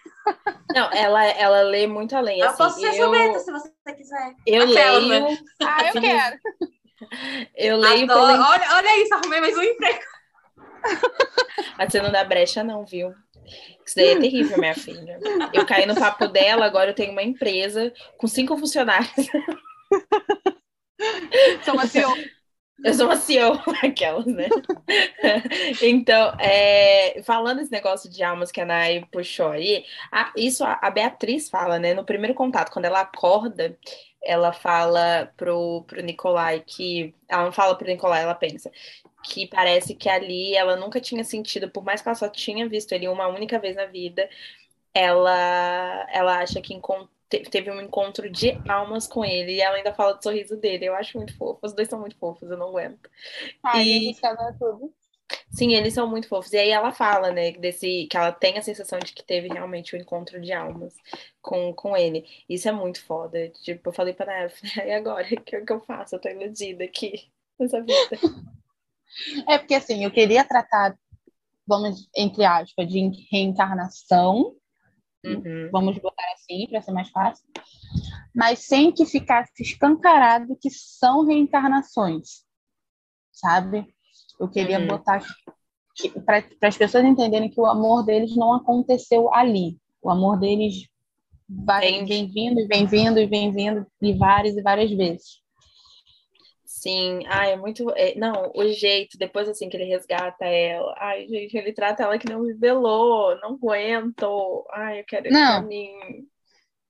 [0.73, 2.39] Não, ela, ela lê muito além.
[2.39, 4.33] Eu assim, posso ser eu, beta, se você quiser.
[4.47, 5.23] Eu Aquela, leio.
[5.25, 5.37] Né?
[5.61, 6.39] Ah, eu quero.
[7.55, 8.07] Eu leio.
[8.07, 8.19] Pelo...
[8.19, 9.99] Olha, olha isso, arrumei mais um emprego.
[11.77, 13.13] Mas você não dá brecha, não, viu?
[13.85, 15.19] Isso daí é terrível, minha filha.
[15.53, 19.11] Eu caí no papo dela, agora eu tenho uma empresa com cinco funcionários.
[21.63, 22.13] Sou uma CEO.
[22.83, 24.47] Eu sou uma CEO, aquelas, né?
[25.81, 30.79] então, é, falando esse negócio de almas que a Nai puxou aí, a, isso a,
[30.81, 31.95] a, Beatriz fala, né?
[31.95, 33.75] No primeiro contato, quando ela acorda,
[34.23, 37.15] ela fala pro, pro Nicolai que.
[37.27, 38.71] Ela não fala pro Nicolai, ela pensa
[39.27, 42.91] que parece que ali ela nunca tinha sentido, por mais que ela só tinha visto
[42.93, 44.29] ele uma única vez na vida,
[44.93, 46.79] ela, ela acha que
[47.51, 50.85] teve um encontro de almas com ele e ela ainda fala do sorriso dele.
[50.85, 51.59] Eu acho muito fofo.
[51.61, 53.09] Os dois são muito fofos, eu não aguento.
[53.63, 54.15] Ai, e...
[54.57, 54.93] tudo.
[55.49, 56.53] Sim, eles são muito fofos.
[56.53, 59.95] E aí ela fala, né, desse, que ela tem a sensação de que teve realmente
[59.95, 60.95] um encontro de almas
[61.41, 62.25] com, com ele.
[62.49, 63.49] Isso é muito foda.
[63.61, 64.51] Tipo, eu falei pra ela,
[64.85, 65.25] e agora?
[65.25, 66.15] O que, que eu faço?
[66.15, 68.19] Eu tô iludida aqui nessa vida.
[69.47, 70.95] É porque assim, eu queria tratar,
[71.65, 74.55] vamos, entre aspas, de reencarnação
[75.25, 75.69] Uhum.
[75.71, 77.45] Vamos botar assim para ser mais fácil.
[78.33, 82.43] Mas sem que ficasse escancarado que são reencarnações,
[83.31, 83.85] sabe?
[84.39, 84.87] Eu queria uhum.
[84.87, 85.23] botar
[86.25, 89.77] para as pessoas entenderem que o amor deles não aconteceu ali.
[90.01, 90.87] O amor deles
[91.49, 95.41] vai, vem vindo e vem vindo e vem vindo e várias e várias vezes.
[96.87, 97.89] Sim, ai, é muito.
[97.97, 102.17] É, não, o jeito, depois assim que ele resgata ela, ai, gente, ele trata ela
[102.17, 105.63] que não me velou, não aguento, ai, eu quero não.
[105.63, 105.91] mim.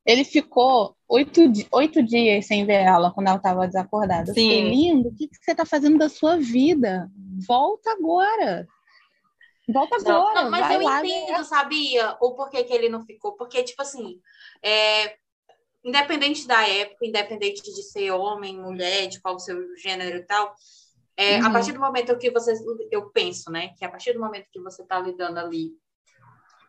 [0.06, 1.42] Ele ficou oito,
[1.72, 4.28] oito dias sem ver ela quando ela estava desacordada.
[4.28, 4.34] Sim.
[4.34, 7.10] fiquei, lindo, o que, que você está fazendo da sua vida?
[7.48, 8.68] Volta agora.
[9.68, 10.44] Volta agora.
[10.44, 12.16] Não, mas eu lá, entendo, sabia?
[12.22, 13.34] O porquê que ele não ficou.
[13.34, 14.22] Porque, tipo assim,
[14.64, 15.18] é,
[15.84, 20.54] independente da época, independente de ser homem, mulher, de qual o seu gênero e tal,
[21.16, 21.48] é, uhum.
[21.48, 22.54] a partir do momento que você,
[22.92, 25.72] eu penso, né, que a partir do momento que você está lidando ali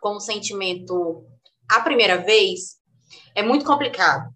[0.01, 1.27] com o sentimento
[1.69, 2.79] a primeira vez,
[3.35, 4.33] é muito complicado.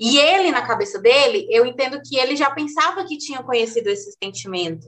[0.00, 4.16] E ele, na cabeça dele, eu entendo que ele já pensava que tinha conhecido esse
[4.22, 4.86] sentimento.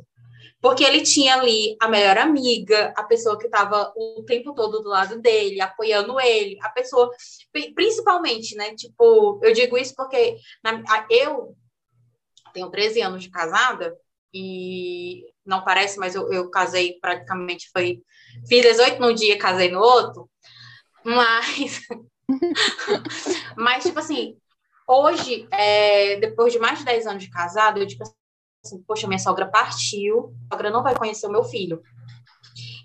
[0.60, 4.88] Porque ele tinha ali a melhor amiga, a pessoa que estava o tempo todo do
[4.88, 7.10] lado dele, apoiando ele, a pessoa,
[7.74, 8.74] principalmente, né?
[8.74, 11.54] Tipo, eu digo isso porque na, eu
[12.52, 13.96] tenho 13 anos de casada
[14.34, 18.02] e não parece, mas eu, eu casei praticamente foi.
[18.48, 20.28] Fiz 18 num dia, casei no outro.
[21.04, 21.80] Mas.
[23.56, 24.36] mas, tipo assim,
[24.86, 28.04] hoje, é, depois de mais de 10 anos de casado, eu digo
[28.68, 31.82] assim, poxa, minha sogra partiu, a sogra não vai conhecer o meu filho.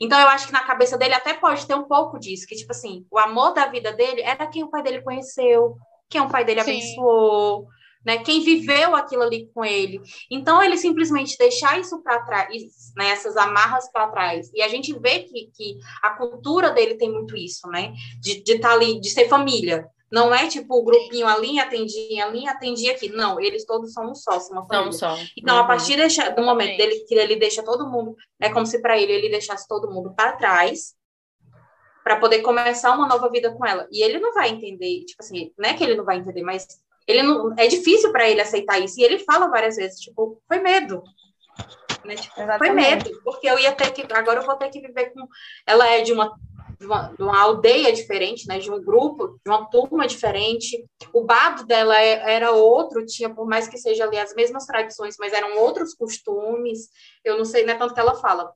[0.01, 2.71] Então, eu acho que na cabeça dele até pode ter um pouco disso, que, tipo
[2.71, 5.75] assim, o amor da vida dele era quem o pai dele conheceu,
[6.09, 6.71] quem o pai dele Sim.
[6.71, 7.67] abençoou,
[8.05, 8.17] né?
[8.17, 10.01] Quem viveu aquilo ali com ele.
[10.29, 12.51] Então, ele simplesmente deixar isso para trás,
[12.97, 13.09] né?
[13.09, 14.51] Essas amarras para trás.
[14.53, 17.93] E a gente vê que, que a cultura dele tem muito isso, né?
[18.19, 19.88] De estar tá ali, de ser família.
[20.14, 23.09] Não é tipo o grupinho ali atendia, ali atendia aqui.
[23.09, 24.86] Não, eles todos são um só, são uma família.
[24.86, 25.18] Não, só.
[25.36, 25.64] Então, uhum.
[25.64, 25.97] a partir
[26.36, 29.68] do momento dele que ele deixa todo mundo, é como se para ele ele deixasse
[29.68, 30.93] todo mundo para trás
[32.03, 33.88] para poder começar uma nova vida com ela.
[33.91, 36.68] E ele não vai entender, tipo assim, não é que ele não vai entender, mas
[37.07, 38.99] ele não é difícil para ele aceitar isso.
[38.99, 41.01] E ele fala várias vezes, tipo, foi medo.
[42.05, 42.14] Né?
[42.16, 45.28] Tipo, foi medo, porque eu ia ter que agora eu vou ter que viver com
[45.66, 46.38] ela é de uma
[46.84, 50.86] de uma, de uma, aldeia diferente, né, de um grupo, de uma turma diferente.
[51.13, 55.15] O bado dela é, era outro, tinha, por mais que seja ali as mesmas tradições,
[55.17, 56.89] mas eram outros costumes.
[57.23, 58.51] Eu não sei, né, tanto que ela fala.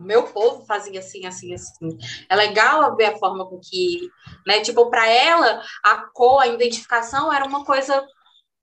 [0.00, 1.96] O meu povo fazia assim, assim, assim.
[2.28, 4.08] É legal ver a forma com que,
[4.44, 8.04] né, tipo, para ela, a cor, a identificação era uma coisa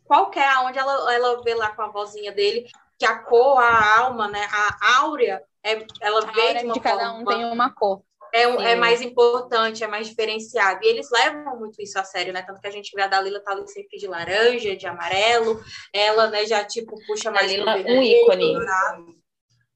[0.03, 2.67] qualquer, onde ela, ela vê lá com a vozinha dele,
[2.99, 6.79] que a cor, a alma, né, a áurea, é, ela a vê de uma de
[6.81, 8.03] cada forma, um tem uma cor
[8.33, 10.79] é, é, mais importante, é mais diferenciado.
[10.83, 12.41] E eles levam muito isso a sério, né?
[12.41, 15.61] Tanto que a gente vê a Dalila tá ali sempre de laranja, de amarelo.
[15.93, 17.47] Ela, né, já, tipo, puxa mais...
[17.47, 18.53] Dalila, um ícone.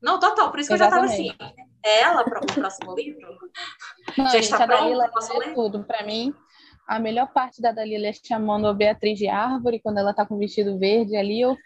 [0.01, 0.51] Não, total.
[0.51, 1.19] Por isso que Exatamente.
[1.19, 1.65] eu já tava assim.
[1.85, 3.37] É ela para o próximo livro?
[4.17, 5.83] Não, já gente, está a Dalila é tudo.
[5.83, 6.33] Para mim,
[6.87, 10.35] a melhor parte da Dalila é chamando a Beatriz de árvore, quando ela tá com
[10.35, 11.57] o vestido verde ali, eu...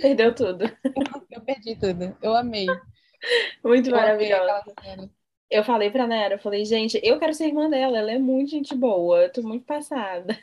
[0.00, 0.64] Perdeu tudo.
[0.64, 2.16] Eu, eu perdi tudo.
[2.22, 2.66] Eu amei.
[3.64, 4.72] Muito eu maravilhosa
[5.52, 8.50] eu falei pra Nera, eu falei, gente, eu quero ser irmã dela, ela é muito
[8.50, 10.38] gente boa, eu tô muito passada.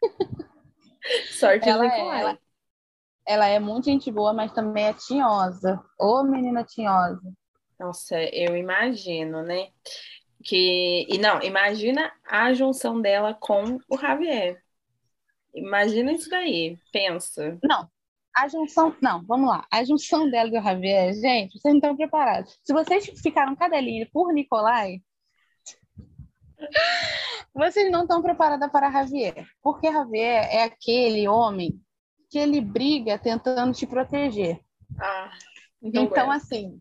[1.32, 2.38] Sorte ela é, ela,
[3.26, 5.82] ela é muito gente boa, mas também é tinhosa.
[5.98, 7.32] Ô, menina tinhosa.
[7.78, 9.70] Nossa, eu imagino, né?
[10.44, 14.62] Que, e não, imagina a junção dela com o Javier.
[15.52, 17.58] Imagina isso daí, pensa.
[17.64, 17.90] Não,
[18.36, 19.66] a junção, não, vamos lá.
[19.70, 22.58] A junção dela e do Javier, gente, vocês não estão preparados.
[22.62, 25.00] Se vocês ficaram cadelinha por Nicolai,
[27.54, 29.46] vocês não estão preparadas para Javier.
[29.62, 31.80] Porque Javier é aquele homem
[32.30, 34.60] que ele briga tentando te proteger.
[34.98, 35.30] Ah,
[35.82, 36.80] então, então assim,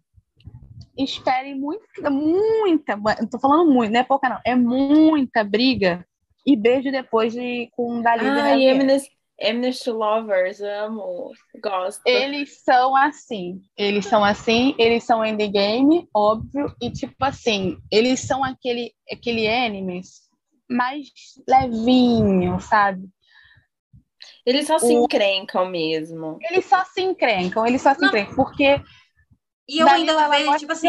[0.97, 6.06] espere muita, muita, tô falando muito, não é pouca não, é muita briga
[6.45, 9.02] e beijo depois de com Dalila ah, e Javier.
[9.41, 11.31] Amnesty Lovers, amo,
[11.61, 12.01] gosto.
[12.05, 18.43] Eles são assim, eles são assim, eles são endgame, óbvio, e tipo assim, eles são
[18.43, 20.29] aquele, aquele animes
[20.69, 21.07] mais
[21.47, 23.07] levinho, sabe?
[24.45, 26.37] Eles só se encrencam mesmo.
[26.41, 28.07] Eles só se encrencam, eles só se Não.
[28.07, 28.81] encrencam, porque...
[29.67, 30.87] E eu ainda vejo, tipo assim...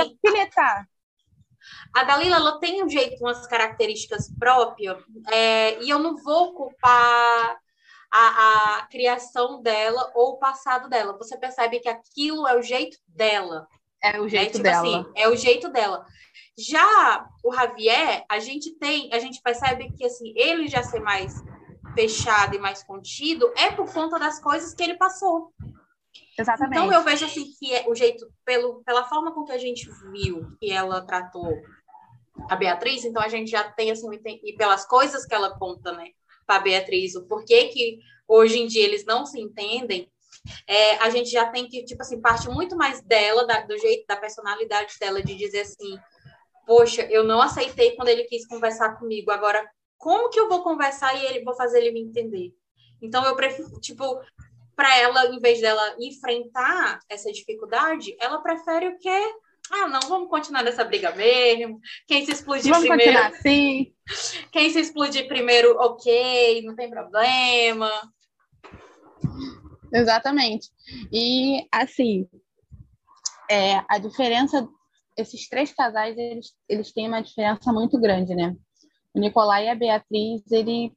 [1.95, 4.97] A Dalila, ela tem um jeito, umas características próprias,
[5.31, 7.59] é, e eu não vou culpar
[8.11, 11.17] a, a criação dela ou o passado dela.
[11.19, 13.69] Você percebe que aquilo é o jeito dela.
[14.03, 15.01] É o jeito é, tipo dela.
[15.01, 16.07] Assim, é o jeito dela.
[16.59, 21.35] Já o Javier, a gente tem, a gente percebe que assim, ele já ser mais
[21.95, 25.53] fechado e mais contido é por conta das coisas que ele passou.
[26.39, 26.79] Exatamente.
[26.79, 29.89] Então eu vejo assim que é o jeito pelo pela forma com que a gente
[30.11, 31.53] viu que ela tratou
[32.49, 34.09] a Beatriz, então a gente já tem assim
[34.45, 36.09] e pelas coisas que ela conta, né?
[36.51, 40.11] Para a Beatriz o porquê que hoje em dia eles não se entendem,
[40.67, 44.05] é, a gente já tem que, tipo assim, parte muito mais dela, da, do jeito,
[44.09, 45.97] da personalidade dela, de dizer assim,
[46.67, 49.65] poxa, eu não aceitei quando ele quis conversar comigo, agora
[49.97, 52.53] como que eu vou conversar e ele vou fazer ele me entender?
[53.01, 54.21] Então eu prefiro, tipo,
[54.75, 59.35] para ela, em vez dela enfrentar essa dificuldade, ela prefere o quê?
[59.71, 61.81] ah, não, vamos continuar nessa briga mesmo.
[62.07, 63.13] Quem se explodir Vamos primeiro.
[63.13, 63.93] continuar assim.
[64.51, 67.91] Quem se explodir primeiro, ok, não tem problema.
[69.93, 70.69] Exatamente.
[71.13, 72.29] E, assim,
[73.51, 74.69] é, a diferença,
[75.17, 78.57] esses três casais, eles, eles têm uma diferença muito grande, né?
[79.13, 80.93] O Nicolai e a Beatriz, ele,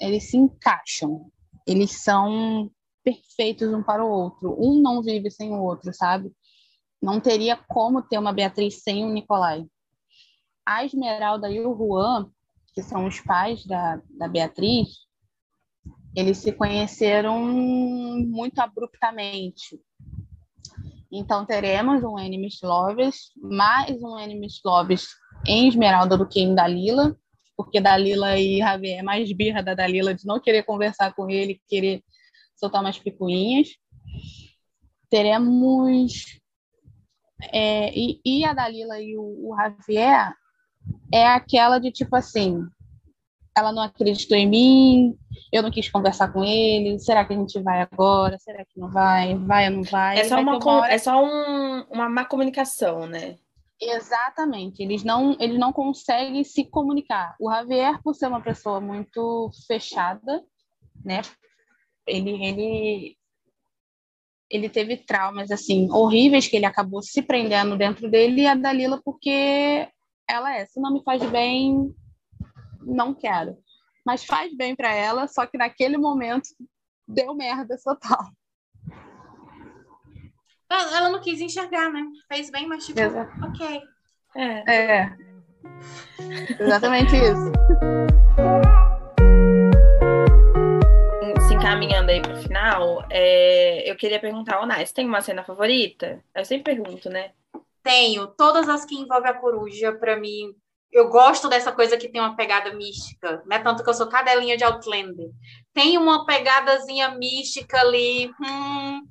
[0.00, 1.30] eles se encaixam.
[1.66, 2.70] Eles são
[3.02, 4.56] perfeitos um para o outro.
[4.58, 6.30] Um não vive sem o outro, sabe?
[7.02, 9.66] Não teria como ter uma Beatriz sem o Nicolai.
[10.64, 12.30] A Esmeralda e o Juan,
[12.74, 14.88] que são os pais da, da Beatriz,
[16.14, 19.80] eles se conheceram muito abruptamente.
[21.12, 25.08] Então teremos um Enemies Lovers, mais um Enemies Lovers
[25.46, 27.16] em Esmeralda do que em Dalila,
[27.56, 31.60] porque Dalila e Javier é mais birra da Dalila de não querer conversar com ele,
[31.68, 32.02] querer
[32.56, 33.68] soltar umas picuinhas.
[35.08, 36.40] Teremos
[37.52, 40.32] é, e, e, a Dalila e o, o Javier
[41.12, 42.64] é aquela de tipo assim,
[43.56, 45.18] ela não acreditou em mim,
[45.52, 48.38] eu não quis conversar com ele, será que a gente vai agora?
[48.38, 49.36] Será que não vai?
[49.36, 50.18] Vai ou não vai?
[50.18, 53.36] É só, vai uma, é só um, uma má comunicação, né?
[53.80, 57.34] Exatamente, eles não, eles não conseguem se comunicar.
[57.40, 60.44] O Javier, por ser uma pessoa muito fechada,
[61.02, 61.22] né?
[62.06, 63.16] Ele, ele,
[64.50, 69.00] ele teve traumas assim horríveis que ele acabou se prendendo dentro dele e a Dalila
[69.02, 69.88] porque
[70.30, 71.94] ela é, se não me faz bem,
[72.80, 73.58] não quero.
[74.06, 76.48] Mas faz bem para ela, só que naquele momento
[77.06, 78.30] deu merda total.
[80.70, 82.00] Ela não quis enxergar, né?
[82.32, 83.32] Fez bem, mas tipo, Exato.
[83.44, 83.82] ok.
[84.36, 84.74] É.
[84.74, 85.16] é.
[86.60, 87.52] Exatamente isso.
[91.48, 93.90] Se encaminhando aí pro final, é...
[93.90, 96.22] eu queria perguntar ao Nais, tem uma cena favorita?
[96.32, 97.32] Eu sempre pergunto, né?
[97.82, 98.26] Tenho.
[98.28, 100.54] Todas as que envolvem a coruja, para mim,
[100.92, 103.58] eu gosto dessa coisa que tem uma pegada mística, né?
[103.60, 105.30] Tanto que eu sou cadelinha de Outlander.
[105.72, 109.02] Tem uma pegadazinha mística ali, hum,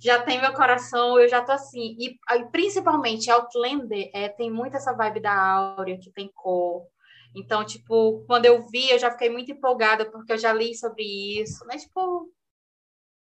[0.00, 1.96] já tem meu coração, eu já tô assim.
[1.98, 2.18] E,
[2.52, 6.86] principalmente Outlander é, tem muito essa vibe da Áurea, que tem cor.
[7.34, 11.02] Então, tipo, quando eu vi, eu já fiquei muito empolgada, porque eu já li sobre
[11.40, 11.76] isso, né?
[11.78, 12.30] Tipo,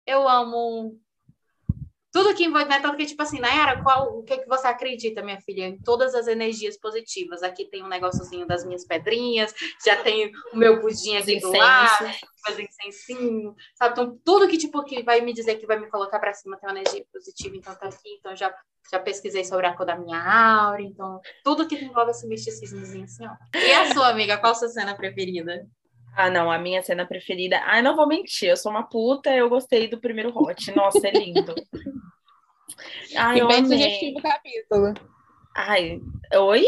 [0.07, 0.99] eu amo
[2.13, 2.79] tudo que envolve, né?
[2.79, 5.67] Tanto que, tipo assim, Nayara, qual, o que, que você acredita, minha filha?
[5.67, 7.43] Em todas as energias positivas.
[7.43, 9.55] Aqui tem um negóciozinho das minhas pedrinhas,
[9.85, 12.13] já tem o meu pudim aqui do lado,
[12.45, 13.93] fazer incensinho, sabe?
[13.93, 16.69] Então, tudo que, tipo, que vai me dizer que vai me colocar para cima tem
[16.69, 18.17] uma energia positiva, então tá aqui.
[18.19, 18.55] Então, já,
[18.91, 23.27] já pesquisei sobre a cor da minha aura, então, tudo que envolve esse misticismozinho, assim,
[23.27, 23.59] ó.
[23.59, 25.67] E a sua amiga, qual a sua cena preferida?
[26.15, 27.61] Ah, não, a minha cena preferida.
[27.65, 30.71] Ah, não vou mentir, eu sou uma puta, eu gostei do primeiro hot.
[30.73, 31.55] Nossa, é lindo.
[33.17, 33.65] Ai, e bem amei.
[33.65, 34.95] sugestivo o capítulo.
[35.57, 36.01] Ai,
[36.35, 36.65] oi?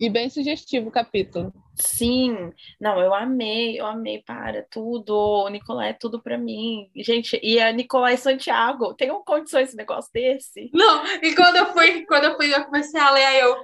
[0.00, 1.52] E bem sugestivo o capítulo.
[1.74, 5.14] Sim, não, eu amei, eu amei, para tudo.
[5.14, 6.90] O Nicolai é tudo para mim.
[6.96, 10.70] Gente, e a Nicolai Santiago, tem um condições esse negócio desse?
[10.72, 13.56] Não, e quando eu fui, quando eu fui, eu comecei a ler, aí eu,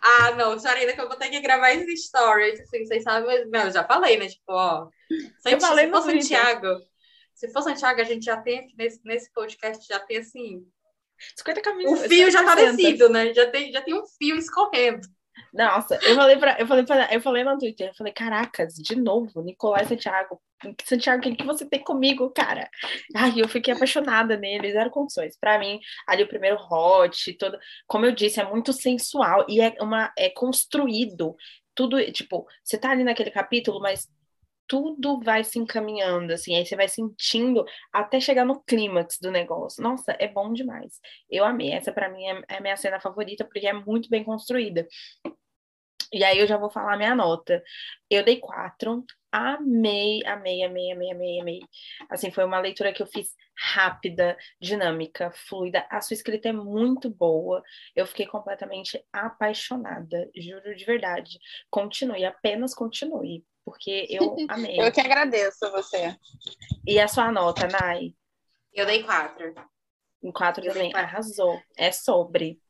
[0.00, 3.50] ah, não, Sarina, que eu vou ter que gravar esses stories, assim, vocês sabem, mas
[3.50, 4.28] não, eu já falei, né?
[4.28, 4.88] Tipo, ó.
[5.44, 6.80] eu falei se for Santiago,
[7.34, 10.66] se for Santiago, a gente já tem nesse, nesse podcast, já tem assim.
[11.36, 12.00] 50 caminhos.
[12.00, 13.32] O fio já tá descido, né?
[13.32, 15.06] Já tem, já tem um fio escorrendo.
[15.52, 18.96] Nossa, eu falei para eu falei para eu falei no Twitter, eu falei, caracas, de
[18.96, 20.40] novo, Nicolai Santiago.
[20.84, 22.68] Santiago, o que, você tem comigo, cara?
[23.14, 25.36] Ai, eu fiquei apaixonada nele, zero condições.
[25.38, 29.74] Para mim, ali o primeiro hot, todo, como eu disse, é muito sensual e é
[29.80, 31.36] uma é construído.
[31.74, 34.08] Tudo, tipo, você tá ali naquele capítulo, mas
[34.66, 39.82] tudo vai se encaminhando, assim, aí você vai sentindo até chegar no clímax do negócio.
[39.82, 41.00] Nossa, é bom demais.
[41.30, 41.72] Eu amei.
[41.72, 44.86] Essa para mim é, é a minha cena favorita porque é muito bem construída.
[46.12, 47.62] E aí eu já vou falar minha nota.
[48.10, 49.04] Eu dei quatro.
[49.32, 51.60] Amei, amei, amei, amei, amei, amei.
[52.08, 55.86] Assim, foi uma leitura que eu fiz rápida, dinâmica, fluida.
[55.90, 57.62] A sua escrita é muito boa.
[57.94, 61.38] Eu fiquei completamente apaixonada, juro de verdade.
[61.70, 64.80] Continue, apenas continue, porque eu amei.
[64.80, 66.16] eu que agradeço você.
[66.86, 68.14] E a sua nota, Nai?
[68.72, 69.52] Eu dei quatro.
[70.22, 70.94] Em quatro eu também.
[70.94, 71.60] Arrasou.
[71.76, 72.60] É sobre.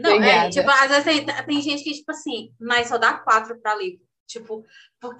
[0.00, 3.60] Não, é, tipo, às vezes tem, tem gente que, tipo assim, mas só dá quatro
[3.60, 4.04] para livro.
[4.26, 4.64] Tipo,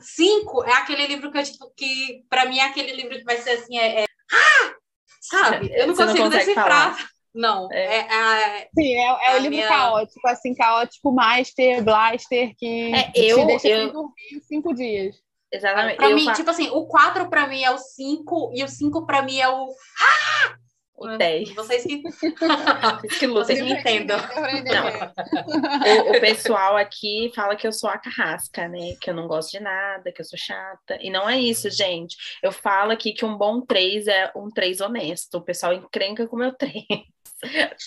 [0.00, 3.36] cinco é aquele livro que, eu, tipo, que pra mim é aquele livro que vai
[3.36, 4.02] ser assim, é.
[4.02, 4.04] é...
[4.32, 4.74] Ah!
[5.20, 5.70] Sabe?
[5.72, 6.96] Eu não Você consigo não decifrar.
[6.96, 7.08] Falar.
[7.34, 9.66] Não, é, é, é, Sim, é, é o livro minha...
[9.66, 13.92] caótico, assim, caótico Master, Blaster, que é, eu, te deixa eu...
[13.92, 15.16] dormir cinco dias.
[15.52, 15.96] Exatamente.
[15.96, 16.32] Pra eu mim, fa...
[16.32, 19.48] tipo assim, o 4 pra mim é o 5 e o 5 pra mim é
[19.48, 19.68] o.
[20.00, 20.56] Ah!
[20.96, 21.54] O 10.
[21.54, 22.02] Vocês que,
[23.18, 24.16] que vocês me entendam.
[24.16, 26.06] Não.
[26.06, 28.94] O, o, pessoal aqui fala que eu sou a carrasca, né?
[29.00, 30.96] Que eu não gosto de nada, que eu sou chata.
[31.00, 32.16] E não é isso, gente.
[32.40, 35.38] Eu falo aqui que um bom 3 é um 3 honesto.
[35.38, 36.84] O pessoal encrenca com o meu 3.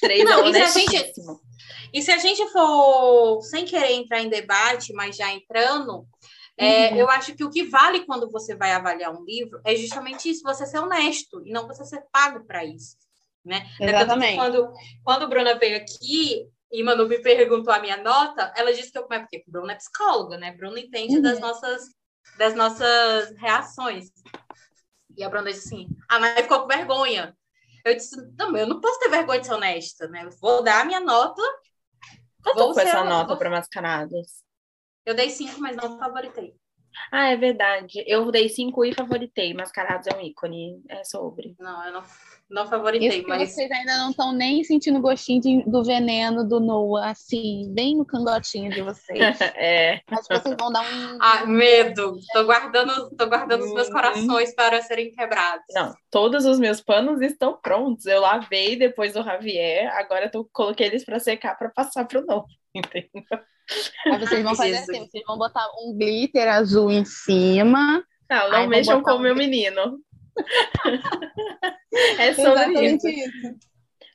[0.01, 1.39] 3 não, é honestíssimo.
[1.93, 6.05] E se a gente for, sem querer entrar em debate, mas já entrando,
[6.57, 6.97] é, uhum.
[6.97, 10.43] eu acho que o que vale quando você vai avaliar um livro é justamente isso,
[10.43, 12.97] você ser honesto e não você ser pago para isso.
[13.45, 13.65] Né?
[13.79, 14.35] Exatamente.
[14.35, 14.73] Quando,
[15.03, 19.07] quando Bruna veio aqui e Manu me perguntou a minha nota, ela disse que eu
[19.09, 20.51] é porque Bruna é psicóloga, né?
[20.51, 21.21] Bruna entende uhum.
[21.21, 21.83] das nossas
[22.37, 24.09] das nossas reações.
[25.15, 27.33] E a Bruna disse assim: "Ah, mas ficou com vergonha".
[27.87, 30.23] Eu disse: "Não, eu não posso ter vergonha de ser honesta, né?
[30.25, 31.41] Eu vou dar a minha nota
[32.53, 34.43] Quanto foi essa nota para Mascarados?
[35.05, 36.55] Eu dei cinco, mas não favoritei.
[37.11, 38.03] Ah, é verdade.
[38.07, 39.53] Eu dei cinco e favoritei.
[39.53, 40.81] Mascarados é um ícone.
[40.89, 41.55] É sobre.
[41.59, 42.03] Não, eu não,
[42.49, 43.51] não favoritei, Isso mas.
[43.51, 47.97] Vocês ainda não estão nem sentindo o gostinho de, do veneno do Noah, assim, bem
[47.97, 49.19] no cangotinho de vocês.
[49.55, 49.99] é.
[50.09, 51.17] Mas vocês vão dar um.
[51.21, 52.17] Ah, medo.
[52.31, 53.93] Tô guardando, tô guardando os meus uhum.
[53.93, 55.65] corações para serem quebrados.
[55.73, 58.05] Não, todos os meus panos estão prontos.
[58.05, 62.47] Eu lavei depois do Javier, agora eu coloquei eles para secar para passar pro novo,
[62.73, 63.23] entendeu?
[64.05, 68.01] Aí vocês vão fazer assim, vocês vão botar um glitter azul em cima.
[68.29, 69.19] Não, não mexam com o um...
[69.19, 69.99] meu menino.
[72.19, 73.07] é sobre isso.
[73.07, 73.55] isso.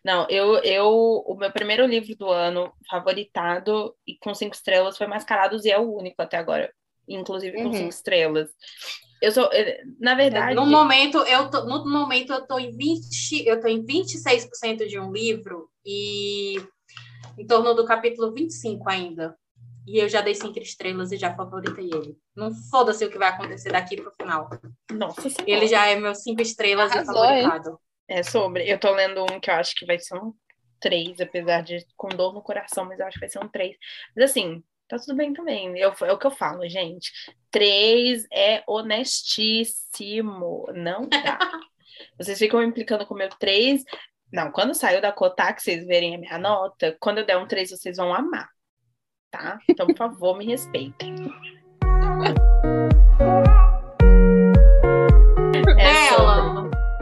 [0.04, 0.88] Não, eu, eu,
[1.26, 5.78] o meu primeiro livro do ano, favoritado e com cinco estrelas, foi Mascarados e é
[5.78, 6.72] o único até agora,
[7.08, 7.72] inclusive com uhum.
[7.72, 8.50] cinco estrelas.
[9.20, 10.56] Eu sou, eh, na verdade.
[10.56, 14.98] No momento, eu tô, no momento eu tô em 20, eu tô em 26% de
[14.98, 16.56] um livro e
[17.38, 19.36] em torno do capítulo 25 ainda.
[19.86, 22.16] E eu já dei cinco estrelas e já favoritei ele.
[22.36, 24.48] Não foda-se o que vai acontecer daqui pro final.
[24.92, 25.50] Nossa senhora.
[25.50, 27.80] Ele já é meu cinco estrelas Arrasou, e favoritado.
[28.08, 28.70] É sobre.
[28.70, 30.32] Eu tô lendo um que eu acho que vai ser um
[30.80, 33.76] três, apesar de com dor no coração, mas eu acho que vai ser um três.
[34.14, 35.76] Mas assim, tá tudo bem também.
[35.78, 37.10] Eu, é o que eu falo, gente.
[37.50, 40.66] Três é honestíssimo.
[40.74, 41.38] Não dá.
[42.18, 43.82] Vocês ficam implicando com o meu três.
[44.32, 47.70] Não, quando saiu da Kotak, vocês verem a minha nota, quando eu der um três,
[47.70, 48.48] vocês vão amar
[49.32, 49.58] tá?
[49.68, 51.16] Então, por favor, me respeitem.
[55.78, 56.12] É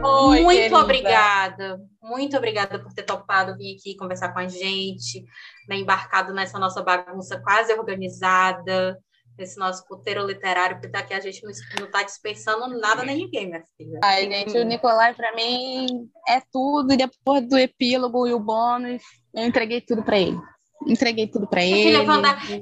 [0.03, 0.79] Oi, muito querida.
[0.79, 1.81] obrigada.
[2.01, 5.23] Muito obrigada por ter topado vir aqui conversar com a gente,
[5.69, 8.97] né, embarcado nessa nossa bagunça quase organizada,
[9.37, 13.47] nesse nosso puteiro literário, porque daqui a gente não, não tá dispensando nada nem ninguém,
[13.47, 13.99] minha filha.
[14.03, 19.01] Ai, gente, o Nicolai, para mim, é tudo, e depois do epílogo e o bônus,
[19.33, 20.39] eu entreguei tudo para ele
[20.87, 21.97] entreguei tudo para ele.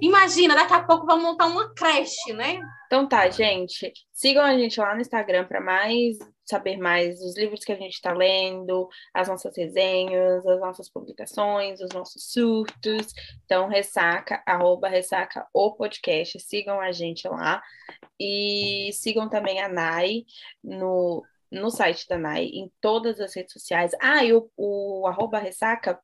[0.01, 2.59] Imagina, daqui a pouco vamos montar uma creche, né?
[2.87, 3.93] Então tá, gente.
[4.11, 6.17] Sigam a gente lá no Instagram para mais
[6.49, 11.79] saber mais dos livros que a gente está lendo, as nossas resenhas, as nossas publicações,
[11.79, 13.13] os nossos surtos.
[13.45, 16.39] Então, ressaca, arroba ressaca o podcast.
[16.39, 17.61] Sigam a gente lá.
[18.19, 20.23] E sigam também a Nai
[20.63, 23.91] no, no site da Nai, em todas as redes sociais.
[24.01, 25.99] Ah, e o, o arroba ressaca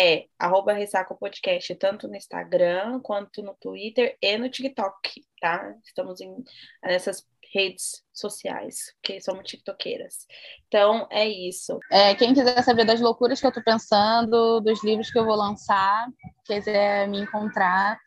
[0.00, 5.74] é arroba Ressaca Podcast, tanto no Instagram, quanto no Twitter e no TikTok, tá?
[5.84, 6.42] Estamos em,
[6.82, 10.26] nessas redes sociais, porque somos tiktoqueiras.
[10.66, 11.78] Então, é isso.
[11.92, 15.36] É, quem quiser saber das loucuras que eu tô pensando, dos livros que eu vou
[15.36, 16.08] lançar,
[16.46, 17.98] quiser me encontrar,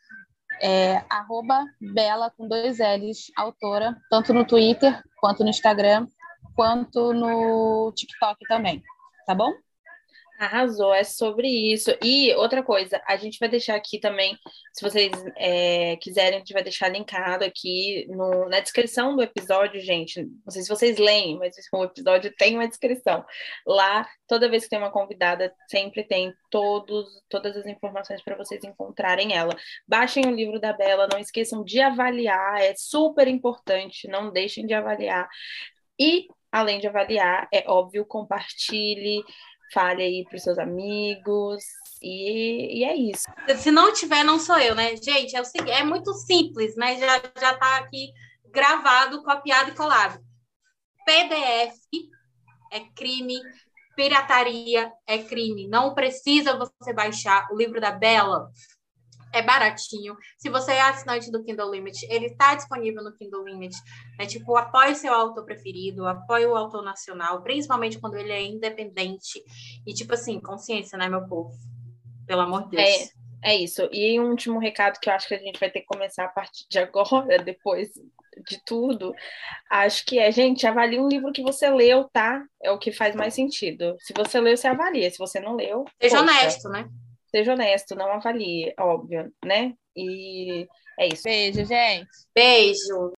[0.64, 6.08] é arroba Bela com dois L's, autora, tanto no Twitter, quanto no Instagram,
[6.56, 8.82] quanto no TikTok também,
[9.28, 9.52] tá bom?
[10.44, 11.92] Arrasou, é sobre isso.
[12.04, 14.38] E outra coisa, a gente vai deixar aqui também,
[14.74, 19.80] se vocês é, quiserem, a gente vai deixar linkado aqui no, na descrição do episódio,
[19.80, 20.22] gente.
[20.46, 23.24] Não sei se vocês leem, mas o episódio tem uma descrição.
[23.66, 28.64] Lá, toda vez que tem uma convidada, sempre tem todos, todas as informações para vocês
[28.64, 29.56] encontrarem ela.
[29.88, 34.74] Baixem o livro da Bela, não esqueçam de avaliar, é super importante, não deixem de
[34.74, 35.28] avaliar.
[36.00, 39.24] E, além de avaliar, é óbvio, compartilhe
[39.74, 41.64] fale aí para os seus amigos.
[42.02, 43.24] E, e, é isso.
[43.58, 44.96] Se não tiver, não sou eu, né?
[44.98, 46.98] Gente, é, o, é muito simples, né?
[46.98, 48.12] Já, já tá aqui
[48.52, 50.20] gravado, copiado e colado.
[51.06, 51.80] PDF
[52.72, 53.36] é crime,
[53.96, 55.68] pirataria é crime.
[55.68, 58.50] Não precisa você baixar o livro da Bela
[59.34, 60.16] é baratinho.
[60.38, 63.76] Se você é assinante do Kindle Limit, ele está disponível no Kindle Limit.
[64.20, 64.28] Né?
[64.28, 69.44] Tipo, apoie seu autor preferido, apoie o autor nacional, principalmente quando ele é independente.
[69.86, 71.52] E, tipo assim, consciência, né, meu povo?
[72.28, 73.12] Pelo amor de Deus.
[73.44, 73.90] É, é isso.
[73.92, 76.30] E um último recado que eu acho que a gente vai ter que começar a
[76.30, 77.90] partir de agora, depois
[78.48, 79.14] de tudo,
[79.70, 82.44] acho que é, gente, avalie um livro que você leu, tá?
[82.62, 83.96] É o que faz mais sentido.
[84.00, 85.10] Se você leu, você avalia.
[85.10, 85.86] Se você não leu.
[86.02, 86.32] Seja poxa.
[86.32, 86.88] honesto, né?
[87.34, 89.76] seja honesto, não avalie, óbvio, né?
[89.96, 90.68] E
[91.00, 91.24] é isso.
[91.24, 92.10] Beijo, gente.
[92.36, 93.14] Beijo.